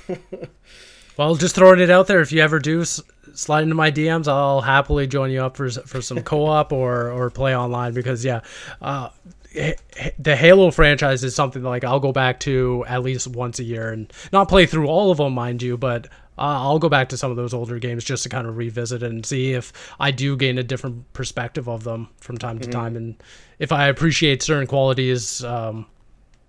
[1.16, 2.20] well, just throwing it out there.
[2.20, 6.02] If you ever do slide into my DMs, I'll happily join you up for for
[6.02, 8.40] some co-op or or play online because yeah,
[8.82, 9.10] uh,
[9.52, 13.90] the Halo franchise is something like I'll go back to at least once a year
[13.90, 17.30] and not play through all of them, mind you, but I'll go back to some
[17.30, 20.56] of those older games just to kind of revisit and see if I do gain
[20.56, 22.78] a different perspective of them from time to mm-hmm.
[22.78, 23.22] time, and
[23.58, 25.44] if I appreciate certain qualities.
[25.44, 25.86] Um,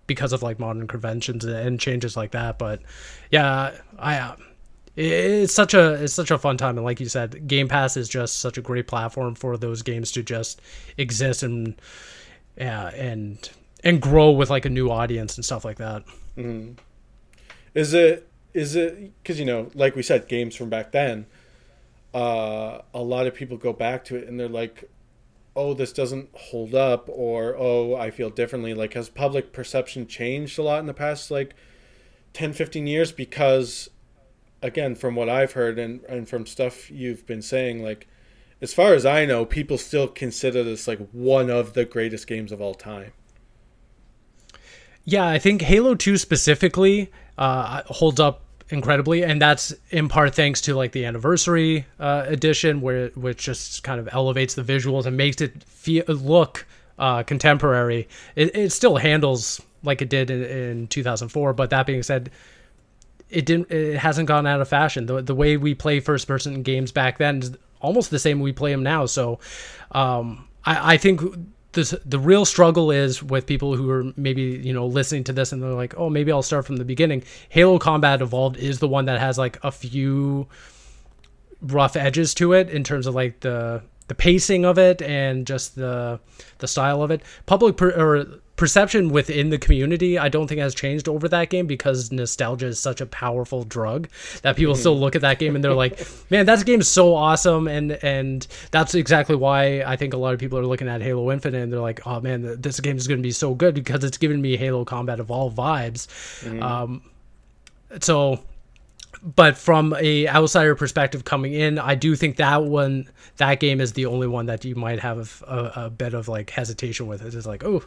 [0.08, 2.60] because of like modern conventions and changes like that.
[2.60, 2.82] But
[3.30, 4.36] yeah, I uh,
[4.98, 8.10] it's such a it's such a fun time, and like you said, Game Pass is
[8.10, 10.62] just such a great platform for those games to just
[10.98, 11.80] exist and
[12.58, 13.50] yeah, and
[13.84, 16.04] and grow with like a new audience and stuff like that.
[16.38, 16.74] Mm-hmm.
[17.74, 21.26] Is it is it because you know, like we said, games from back then.
[22.14, 24.90] Uh, a lot of people go back to it and they're like,
[25.56, 30.58] oh this doesn't hold up or oh i feel differently like has public perception changed
[30.58, 31.54] a lot in the past like
[32.34, 33.90] 10 15 years because
[34.62, 38.08] again from what i've heard and, and from stuff you've been saying like
[38.62, 42.52] as far as i know people still consider this like one of the greatest games
[42.52, 43.12] of all time.
[45.04, 48.42] Yeah i think halo 2 specifically uh, holds up
[48.72, 53.84] incredibly and that's in part thanks to like the anniversary uh, edition where which just
[53.84, 56.66] kind of elevates the visuals and makes it feel look
[57.00, 58.08] uh, contemporary.
[58.36, 62.30] It, it still handles like it did in, in 2004 but that being said
[63.30, 65.06] it didn't it hasn't gone out of fashion.
[65.06, 68.72] The, the way we play first person games back then almost the same we play
[68.72, 69.40] them now so
[69.92, 71.22] um, I, I think
[71.74, 75.52] the the real struggle is with people who are maybe you know listening to this
[75.52, 77.24] and they're like, oh, maybe I'll start from the beginning.
[77.50, 80.48] Halo Combat Evolved is the one that has like a few
[81.62, 85.76] rough edges to it in terms of like the the pacing of it and just
[85.76, 86.20] the
[86.58, 87.22] the style of it.
[87.46, 91.66] Public per, or perception within the community I don't think has changed over that game
[91.66, 94.08] because nostalgia is such a powerful drug
[94.44, 97.16] that people still look at that game and they're like, "Man, that game is so
[97.16, 101.02] awesome." And and that's exactly why I think a lot of people are looking at
[101.02, 103.74] Halo Infinite and they're like, "Oh man, this game is going to be so good
[103.74, 106.06] because it's giving me Halo Combat Evolved vibes."
[106.46, 106.62] Mm-hmm.
[106.62, 107.02] Um,
[108.00, 108.42] so
[109.24, 113.94] but from a outsider perspective coming in, I do think that one, that game is
[113.94, 117.24] the only one that you might have a, a bit of like hesitation with.
[117.24, 117.84] It's like, oh,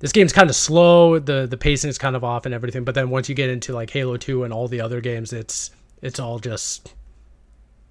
[0.00, 1.18] this game's kind of slow.
[1.18, 2.84] The the pacing is kind of off and everything.
[2.84, 5.70] But then once you get into like Halo Two and all the other games, it's
[6.02, 6.94] it's all just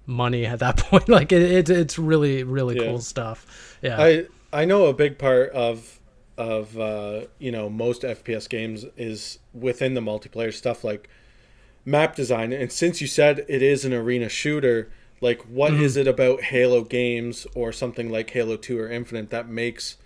[0.06, 1.08] money at that point.
[1.08, 2.90] like it, it it's really really yeah.
[2.90, 3.78] cool stuff.
[3.80, 6.00] Yeah, I I know a big part of
[6.36, 11.08] of uh, you know most FPS games is within the multiplayer stuff like
[11.84, 12.52] map design.
[12.52, 14.90] And since you said it is an arena shooter,
[15.20, 15.84] like what mm-hmm.
[15.84, 19.96] is it about Halo games or something like Halo Two or Infinite that makes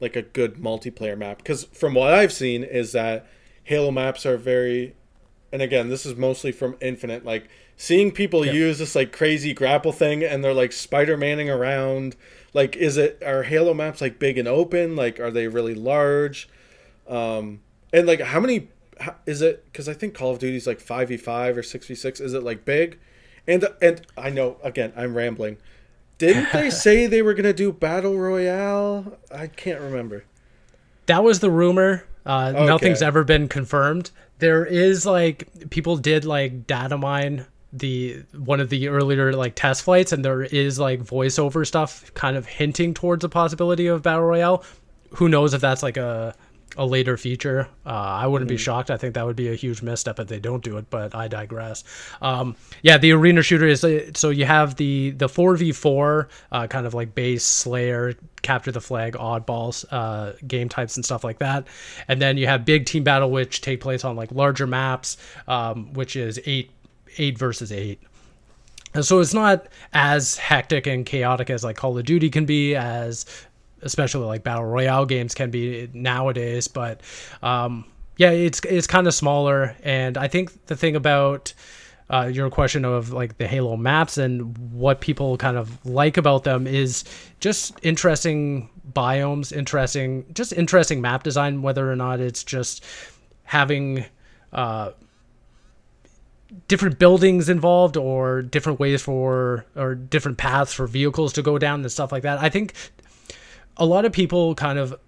[0.00, 1.38] like a good multiplayer map.
[1.38, 3.26] Because from what I've seen is that
[3.64, 4.94] Halo maps are very
[5.52, 8.54] and again this is mostly from Infinite like seeing people yep.
[8.54, 12.16] use this like crazy grapple thing and they're like Spider-Manning around
[12.54, 14.96] like is it are Halo maps like big and open?
[14.96, 16.48] Like are they really large?
[17.06, 17.60] Um
[17.92, 18.68] and like how many
[19.00, 22.34] how, is it because I think Call of Duty is like 5v5 or 6v6 is
[22.34, 22.98] it like big?
[23.46, 25.58] And and I know again I'm rambling
[26.18, 29.18] didn't they say they were gonna do battle royale?
[29.32, 30.24] I can't remember.
[31.06, 32.04] That was the rumor.
[32.26, 32.66] Uh, okay.
[32.66, 34.10] Nothing's ever been confirmed.
[34.38, 39.82] There is like people did like data mine the one of the earlier like test
[39.82, 44.24] flights and there is like voiceover stuff kind of hinting towards a possibility of battle
[44.24, 44.64] royale
[45.10, 46.34] who knows if that's like a
[46.76, 47.68] a later feature.
[47.84, 48.54] Uh, I wouldn't mm-hmm.
[48.54, 48.90] be shocked.
[48.90, 50.90] I think that would be a huge misstep if they don't do it.
[50.90, 51.84] But I digress.
[52.20, 56.28] Um, yeah, the arena shooter is uh, so you have the the four v four
[56.52, 61.24] uh, kind of like base Slayer, capture the flag, oddballs uh, game types and stuff
[61.24, 61.66] like that,
[62.06, 65.16] and then you have big team battle which take place on like larger maps,
[65.46, 66.70] um, which is eight
[67.18, 68.00] eight versus eight.
[68.94, 72.74] And so it's not as hectic and chaotic as like Call of Duty can be,
[72.74, 73.26] as
[73.82, 76.68] especially like battle royale games can be nowadays.
[76.68, 77.00] But
[77.42, 77.84] um,
[78.16, 81.52] yeah, it's it's kind of smaller, and I think the thing about
[82.10, 86.44] uh, your question of like the Halo maps and what people kind of like about
[86.44, 87.04] them is
[87.40, 91.62] just interesting biomes, interesting, just interesting map design.
[91.62, 92.84] Whether or not it's just
[93.44, 94.04] having
[94.52, 94.90] uh,
[96.66, 101.80] different buildings involved or different ways for or different paths for vehicles to go down
[101.80, 102.40] and stuff like that.
[102.40, 102.72] I think
[103.78, 104.98] a lot of people kind of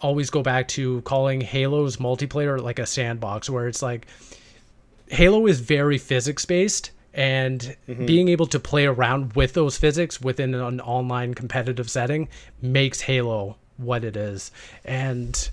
[0.00, 4.06] always go back to calling Halo's multiplayer like a sandbox where it's like
[5.08, 8.06] Halo is very physics based and mm-hmm.
[8.06, 12.28] being able to play around with those physics within an online competitive setting
[12.60, 14.50] makes Halo what it is.
[14.84, 15.50] And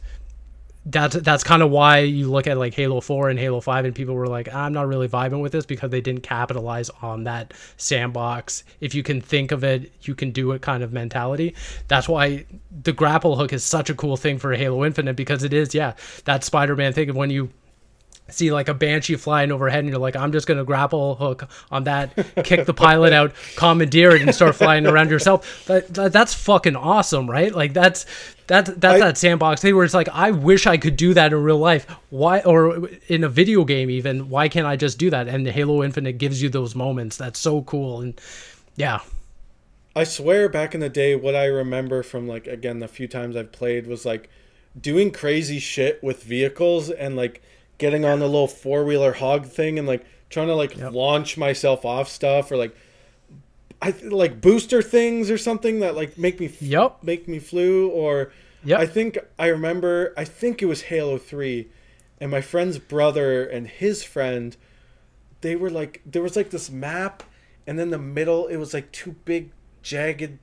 [0.86, 3.93] that's that's kind of why you look at like Halo 4 and Halo 5 and
[3.93, 7.53] people were like I'm not really vibing with this because they didn't capitalize on that
[7.77, 8.63] sandbox.
[8.79, 11.55] If you can think of it you can do it kind of mentality.
[11.88, 15.53] That's why the grapple hook is such a cool thing for Halo Infinite because it
[15.53, 15.93] is yeah
[16.25, 17.51] that Spider-Man thing of when you
[18.29, 21.49] see like a banshee flying overhead and you're like i'm just going to grapple hook
[21.69, 22.13] on that
[22.45, 25.65] kick the pilot out commandeer it and start flying around yourself.
[25.65, 27.53] That, that, that's fucking awesome right?
[27.53, 28.05] Like that's
[28.52, 31.32] that that's I, that sandbox thing where it's like i wish i could do that
[31.32, 31.89] in real life.
[32.10, 35.30] Why or in a video game even why can't i just do that?
[35.30, 37.16] And halo infinite gives you those moments.
[37.16, 38.02] That's so cool.
[38.02, 38.20] And
[38.76, 38.99] yeah.
[39.95, 43.38] I swear back in the day what i remember from like again the few times
[43.38, 44.30] i've played was like
[44.80, 47.41] doing crazy shit with vehicles and like
[47.78, 50.91] getting on the little four wheeler hog thing and like trying to like yep.
[50.91, 52.76] launch myself off stuff or like
[53.82, 58.32] I like booster things or something that like make me yep make me flew or
[58.64, 61.68] yeah I think I remember I think it was Halo 3
[62.20, 64.55] and my friend's brother and his friend
[65.41, 67.24] they were like there was like this map
[67.66, 69.51] and then the middle it was like two big
[69.82, 70.39] jagged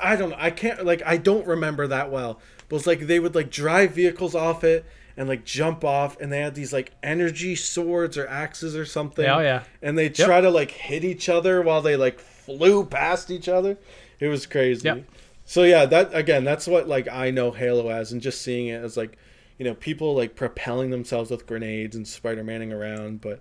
[0.00, 3.00] I don't know I can't like I don't remember that well but it was like
[3.00, 4.84] they would like drive vehicles off it
[5.18, 9.26] and like jump off and they had these like energy swords or axes or something.
[9.26, 9.64] Oh yeah.
[9.82, 10.44] And they try yep.
[10.44, 13.76] to like hit each other while they like flew past each other.
[14.20, 14.86] It was crazy.
[14.86, 15.04] Yep.
[15.48, 18.84] So yeah, that again, that's what like I know Halo as and just seeing it
[18.84, 19.16] as like,
[19.56, 23.40] you know, people like propelling themselves with grenades and Spider-Maning around, but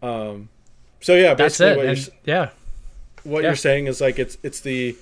[0.00, 0.48] um
[1.00, 2.50] so yeah, basically what and, yeah.
[3.24, 3.48] What yeah.
[3.48, 4.96] you're saying is like it's it's the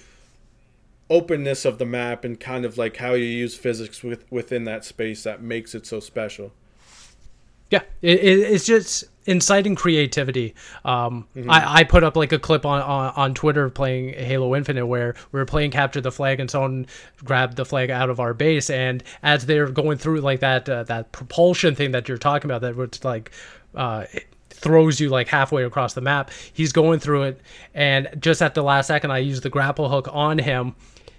[1.10, 4.86] openness of the map and kind of like how you use physics with, within that
[4.86, 6.54] space that makes it so special.
[7.70, 10.54] Yeah, it, it's just inciting creativity.
[10.84, 11.50] Um, mm-hmm.
[11.50, 15.14] I, I put up like a clip on, on, on Twitter playing Halo Infinite where
[15.32, 16.86] we were playing capture the flag and someone
[17.24, 20.82] grabbed the flag out of our base and as they're going through like that uh,
[20.84, 23.30] that propulsion thing that you're talking about that was like
[23.74, 24.04] uh,
[24.62, 26.30] throws you like halfway across the map.
[26.52, 27.40] He's going through it,
[27.74, 30.74] and just at the last second, I use the grapple hook on him,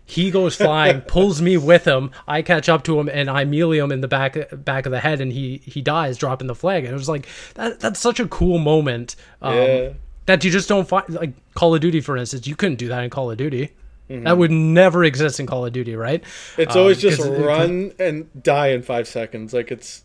[0.06, 2.12] he goes flying, pulls me with him.
[2.28, 5.00] I catch up to him and I melee him in the back back of the
[5.00, 6.86] head, and he he dies, dropping the flag.
[6.86, 9.16] And it was like that, that's such a cool moment.
[9.42, 9.90] Um, yeah.
[10.26, 12.48] That you just don't find like Call of Duty, for instance.
[12.48, 13.72] You couldn't do that in Call of Duty.
[14.10, 14.26] Mm-hmm.
[14.26, 16.24] That would never exist in Call of Duty, right?
[16.58, 19.54] It's always um, just run it, and die in five seconds.
[19.54, 20.04] Like it's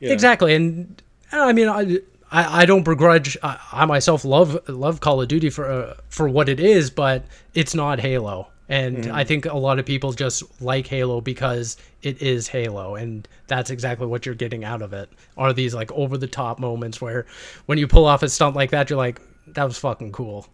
[0.00, 1.02] exactly, and
[1.32, 1.98] I mean, I,
[2.30, 3.36] I, I don't begrudge.
[3.42, 7.24] I, I, myself love love Call of Duty for uh, for what it is, but
[7.54, 8.48] it's not Halo.
[8.68, 9.14] And mm-hmm.
[9.14, 13.70] I think a lot of people just like Halo because it is Halo, and that's
[13.70, 15.08] exactly what you're getting out of it.
[15.36, 17.26] Are these like over the top moments where
[17.66, 20.46] when you pull off a stunt like that, you're like, that was fucking cool.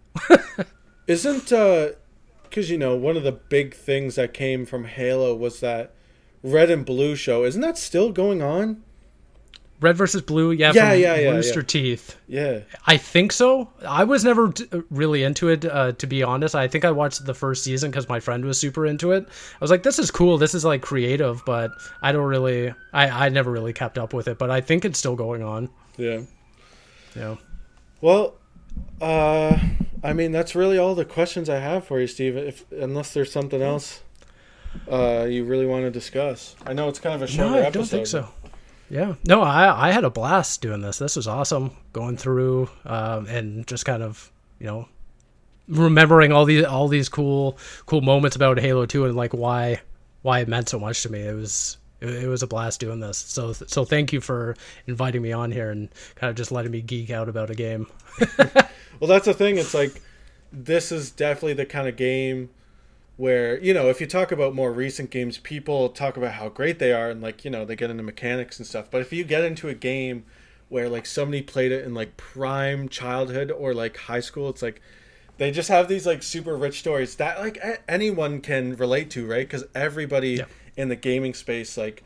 [1.06, 1.88] Isn't uh
[2.44, 5.92] because you know one of the big things that came from Halo was that
[6.44, 7.44] red and blue show.
[7.44, 8.84] Isn't that still going on?
[9.80, 11.66] Red versus Blue, yeah, yeah, yeah, yeah, Rooster yeah.
[11.66, 12.16] Teeth.
[12.26, 13.68] Yeah, I think so.
[13.86, 16.54] I was never t- really into it, uh, to be honest.
[16.54, 19.26] I think I watched the first season because my friend was super into it.
[19.28, 20.38] I was like, "This is cool.
[20.38, 21.70] This is like creative," but
[22.00, 22.72] I don't really.
[22.92, 25.68] I I never really kept up with it, but I think it's still going on.
[25.96, 26.22] Yeah.
[27.16, 27.36] Yeah.
[28.00, 28.36] Well,
[29.00, 29.58] uh,
[30.02, 32.36] I mean, that's really all the questions I have for you, Steve.
[32.36, 34.02] If unless there's something else,
[34.90, 36.54] uh, you really want to discuss.
[36.66, 37.72] I know it's kind of a shorter no, I episode.
[37.78, 38.28] don't think so.
[38.94, 40.98] Yeah, no, I I had a blast doing this.
[40.98, 44.30] This was awesome going through um, and just kind of
[44.60, 44.88] you know
[45.66, 49.80] remembering all these all these cool cool moments about Halo Two and like why
[50.22, 51.22] why it meant so much to me.
[51.22, 53.18] It was it, it was a blast doing this.
[53.18, 54.54] So so thank you for
[54.86, 57.88] inviting me on here and kind of just letting me geek out about a game.
[58.38, 59.58] well, that's the thing.
[59.58, 60.00] It's like
[60.52, 62.48] this is definitely the kind of game
[63.16, 66.78] where you know if you talk about more recent games people talk about how great
[66.78, 68.90] they are and like you know they get into mechanics and stuff.
[68.90, 70.24] But if you get into a game
[70.68, 74.80] where like somebody played it in like prime childhood or like high school it's like
[75.36, 77.58] they just have these like super rich stories that like
[77.88, 79.46] anyone can relate to right?
[79.46, 80.44] Because everybody yeah.
[80.76, 82.02] in the gaming space like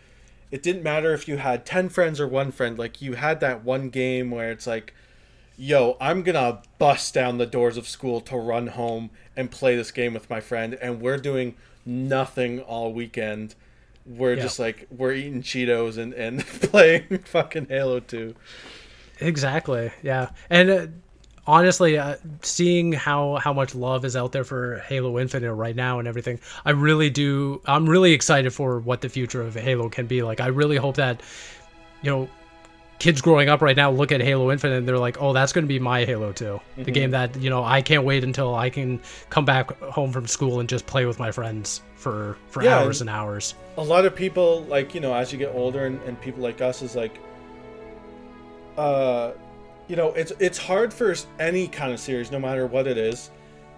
[0.50, 2.78] it didn't matter if you had 10 friends or one friend.
[2.78, 4.94] Like you had that one game where it's like
[5.58, 9.90] yo, I'm gonna bust down the doors of school to run home and play this
[9.90, 13.54] game with my friend, and we're doing nothing all weekend.
[14.06, 14.42] We're yeah.
[14.42, 18.34] just like we're eating Cheetos and and playing fucking Halo Two.
[19.20, 19.90] Exactly.
[20.02, 20.70] Yeah, and.
[20.70, 20.86] Uh,
[21.48, 25.98] honestly, uh, seeing how how much love is out there for Halo Infinite right now
[25.98, 27.62] and everything, I really do.
[27.64, 30.22] I'm really excited for what the future of Halo can be.
[30.22, 31.22] Like, I really hope that,
[32.02, 32.28] you know,
[32.98, 35.64] kids growing up right now look at Halo Infinite and they're like, "Oh, that's going
[35.64, 36.82] to be my Halo 2." Mm-hmm.
[36.82, 40.26] The game that, you know, I can't wait until I can come back home from
[40.26, 43.54] school and just play with my friends for for yeah, hours and, and hours.
[43.76, 46.60] A lot of people like, you know, as you get older and, and people like
[46.60, 47.18] us is like
[48.76, 49.32] uh
[49.88, 53.30] you know, it's it's hard for any kind of series no matter what it is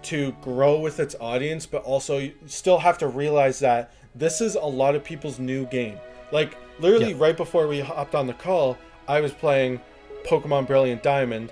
[0.03, 4.55] to grow with its audience, but also you still have to realize that this is
[4.55, 5.97] a lot of people's new game.
[6.31, 9.81] Like literally right before we hopped on the call, I was playing
[10.25, 11.51] Pokemon Brilliant Diamond,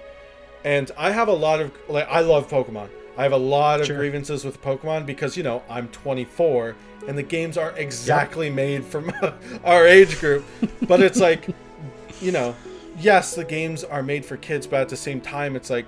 [0.64, 2.90] and I have a lot of like I love Pokemon.
[3.18, 3.98] I have a lot of sure.
[3.98, 6.76] grievances with Pokemon because you know I'm 24
[7.08, 8.56] and the games aren't exactly yep.
[8.56, 9.04] made for
[9.64, 10.46] our age group.
[10.88, 11.48] But it's like,
[12.22, 12.56] you know,
[13.00, 15.88] yes, the games are made for kids, but at the same time, it's like,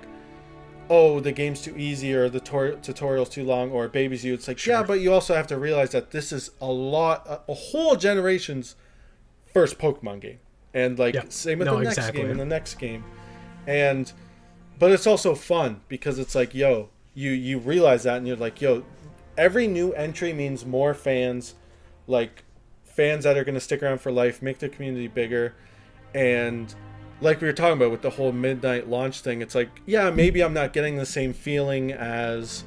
[0.90, 4.34] oh, the game's too easy or the tor- tutorial's too long or it babies you.
[4.34, 4.74] It's like, sure.
[4.74, 7.96] yeah, but you also have to realize that this is a lot, a, a whole
[7.96, 8.74] generation's
[9.52, 10.38] first Pokemon game
[10.74, 11.32] and like yep.
[11.32, 12.22] same with no, the next exactly.
[12.22, 13.04] game and the next game
[13.66, 14.12] and
[14.78, 18.60] but it's also fun because it's like yo you you realize that and you're like
[18.60, 18.84] yo
[19.36, 21.54] every new entry means more fans
[22.06, 22.44] like
[22.84, 25.54] fans that are going to stick around for life make the community bigger
[26.14, 26.74] and
[27.20, 30.42] like we were talking about with the whole midnight launch thing it's like yeah maybe
[30.42, 32.64] i'm not getting the same feeling as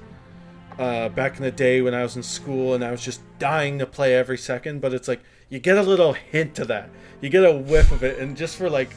[0.77, 3.79] uh, back in the day when i was in school and i was just dying
[3.79, 6.89] to play every second but it's like you get a little hint to that
[7.22, 8.89] you get a whiff of it, and just for like,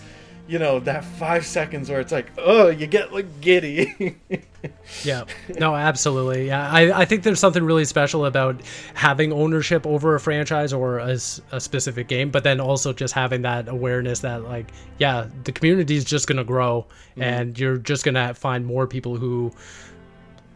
[0.48, 4.16] you know, that five seconds where it's like, oh, you get like giddy.
[5.04, 5.24] yeah,
[5.58, 6.46] no, absolutely.
[6.46, 8.60] Yeah, I, I think there's something really special about
[8.94, 11.18] having ownership over a franchise or a,
[11.52, 15.96] a specific game, but then also just having that awareness that like, yeah, the community
[15.96, 17.22] is just gonna grow, mm-hmm.
[17.22, 19.52] and you're just gonna find more people who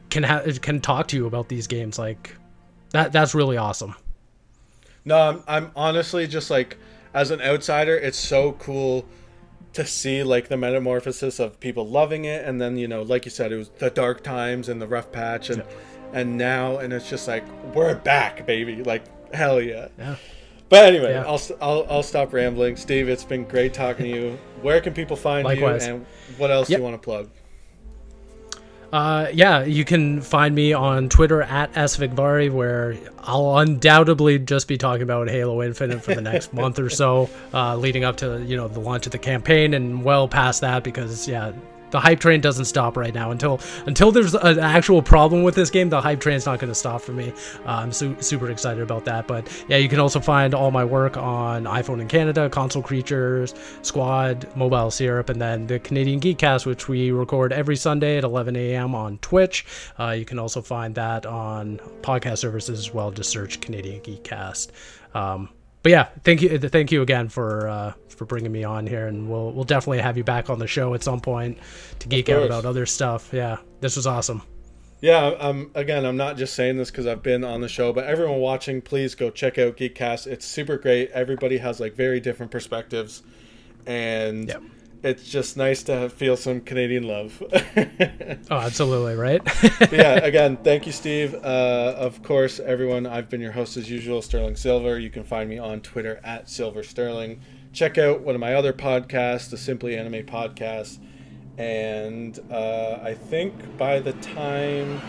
[0.08, 1.98] can ha- can talk to you about these games.
[1.98, 2.34] Like,
[2.90, 3.94] that that's really awesome.
[5.04, 6.78] No, I'm, I'm honestly just like
[7.14, 9.06] as an outsider, it's so cool
[9.72, 13.30] to see like the metamorphosis of people loving it, and then you know, like you
[13.30, 16.20] said, it was the dark times and the rough patch, and yeah.
[16.20, 17.44] and now, and it's just like
[17.74, 18.82] we're back, baby!
[18.82, 19.04] Like
[19.34, 19.88] hell yeah.
[19.98, 20.16] Yeah.
[20.68, 21.24] But anyway, yeah.
[21.26, 22.76] I'll, I'll I'll stop rambling.
[22.76, 24.38] Steve, it's been great talking to you.
[24.62, 25.86] Where can people find Likewise.
[25.86, 26.06] you, and
[26.38, 26.78] what else yep.
[26.78, 27.30] do you want to plug?
[28.92, 34.76] Uh, yeah, you can find me on Twitter at SVegvari, where I'll undoubtedly just be
[34.76, 38.54] talking about Halo Infinite for the next month or so, uh, leading up to you
[38.54, 41.52] know the launch of the campaign and well past that because yeah,
[41.92, 45.70] the hype train doesn't stop right now until until there's an actual problem with this
[45.70, 45.88] game.
[45.88, 47.32] The hype train's not going to stop for me.
[47.64, 49.28] Uh, I'm su- super excited about that.
[49.28, 53.54] But yeah, you can also find all my work on iPhone in Canada, Console Creatures,
[53.82, 58.56] Squad, Mobile Syrup, and then the Canadian Geekcast, which we record every Sunday at 11
[58.56, 58.94] a.m.
[58.94, 59.64] on Twitch.
[60.00, 63.10] Uh, you can also find that on podcast services as well.
[63.10, 64.70] Just search Canadian Geekcast.
[65.14, 65.50] Um,
[65.82, 69.28] but yeah, thank you, thank you again for uh, for bringing me on here, and
[69.28, 71.58] we'll we'll definitely have you back on the show at some point
[71.98, 73.30] to geek out about other stuff.
[73.32, 74.42] Yeah, this was awesome.
[75.00, 76.04] Yeah, I'm again.
[76.04, 79.16] I'm not just saying this because I've been on the show, but everyone watching, please
[79.16, 80.28] go check out Geekcast.
[80.28, 81.10] It's super great.
[81.10, 83.24] Everybody has like very different perspectives,
[83.84, 84.62] and yep.
[85.02, 87.42] It's just nice to feel some Canadian love.
[88.50, 89.40] oh, absolutely, right?
[89.92, 90.14] yeah.
[90.14, 91.34] Again, thank you, Steve.
[91.34, 93.06] Uh, of course, everyone.
[93.06, 94.98] I've been your host as usual, Sterling Silver.
[94.98, 97.40] You can find me on Twitter at Silver Sterling
[97.72, 100.98] check out one of my other podcasts, the Simply Anime Podcast.
[101.58, 105.00] And uh, I think by the time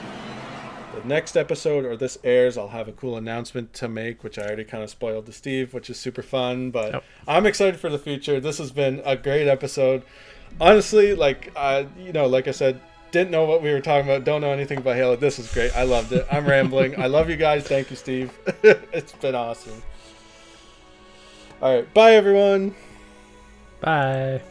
[0.94, 4.44] the next episode or this airs, I'll have a cool announcement to make, which I
[4.44, 6.72] already kind of spoiled to Steve, which is super fun.
[6.72, 7.04] But yep.
[7.28, 8.40] I'm excited for the future.
[8.40, 10.04] This has been a great episode.
[10.62, 12.80] Honestly, like uh, you know, like I said,
[13.12, 14.24] didn't know what we were talking about.
[14.24, 15.16] Don't know anything about Halo.
[15.16, 15.76] This is great.
[15.76, 16.26] I loved it.
[16.32, 17.00] I'm rambling.
[17.00, 17.64] I love you guys.
[17.64, 18.38] Thank you, Steve.
[18.64, 19.82] it's been awesome.
[21.62, 21.94] All right.
[21.94, 22.76] Bye, everyone.
[23.82, 24.42] Bye.